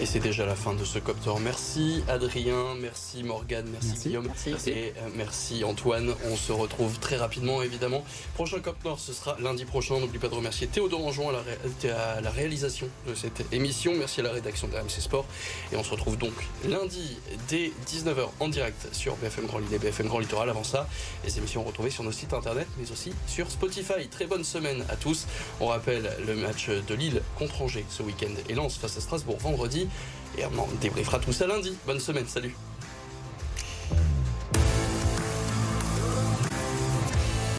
Et 0.00 0.06
c'est 0.06 0.18
déjà 0.18 0.44
la 0.44 0.56
fin 0.56 0.74
de 0.74 0.84
ce 0.84 0.98
Copter. 0.98 1.30
Merci 1.40 2.02
Adrien, 2.08 2.74
merci 2.80 3.22
Morgane, 3.22 3.66
merci, 3.70 4.08
Guillaume 4.08 4.28
et 4.66 4.92
euh, 4.96 5.08
merci 5.14 5.62
Antoine. 5.62 6.12
On 6.28 6.36
se 6.36 6.50
retrouve 6.50 6.98
très 6.98 7.16
rapidement 7.16 7.62
évidemment. 7.62 8.04
Prochain 8.34 8.58
Copter, 8.58 8.94
ce 8.98 9.12
sera 9.12 9.36
lundi 9.38 9.64
prochain. 9.64 10.00
N'oublie 10.00 10.18
pas 10.18 10.26
de 10.26 10.34
remercier 10.34 10.66
Théodore 10.66 11.06
Anjouan 11.06 11.28
à 11.30 12.20
la, 12.20 12.30
réalisation 12.30 12.88
de 13.06 13.14
cette 13.14 13.44
émission. 13.52 13.92
Merci 13.96 14.18
à 14.18 14.24
la 14.24 14.32
rédaction 14.32 14.66
de 14.66 14.74
RMC 14.74 15.00
Sport. 15.00 15.26
Et 15.72 15.76
on 15.76 15.84
se 15.84 15.92
retrouve 15.92 16.18
donc 16.18 16.34
lundi 16.68 17.16
dès 17.48 17.70
19h 17.86 18.30
en 18.40 18.48
direct 18.48 18.88
sur 18.90 19.14
BFM 19.16 19.46
Grand 19.46 19.60
Lille 19.60 19.74
et 19.74 19.78
BFM 19.78 20.08
Grand 20.08 20.18
Littoral. 20.18 20.50
Avant 20.50 20.64
ça, 20.64 20.88
les 21.24 21.38
émissions 21.38 21.62
retrouvées 21.62 21.90
sur 21.90 22.02
nos 22.02 22.12
sites 22.12 22.32
internet 22.32 22.66
mais 22.78 22.90
aussi 22.90 23.12
sur 23.28 23.48
Spotify. 23.48 24.08
Très 24.10 24.26
bonne 24.26 24.44
semaine 24.44 24.84
à 24.88 24.96
tous. 24.96 25.26
On 25.60 25.68
rappelle 25.68 26.10
le 26.26 26.34
match 26.34 26.68
de 26.68 26.94
Lille 26.94 27.22
contre 27.38 27.62
Angers 27.62 27.86
ce 27.88 28.02
week-end 28.02 28.34
et 28.48 28.54
lance 28.54 28.76
face 28.76 28.96
à 28.96 29.00
Strasbourg 29.00 29.38
vendredi. 29.38 29.83
Et 30.38 30.44
on 30.46 30.76
débriefera 30.80 31.18
tout 31.18 31.32
ça 31.32 31.46
lundi. 31.46 31.76
Bonne 31.86 32.00
semaine, 32.00 32.26
salut. 32.26 32.54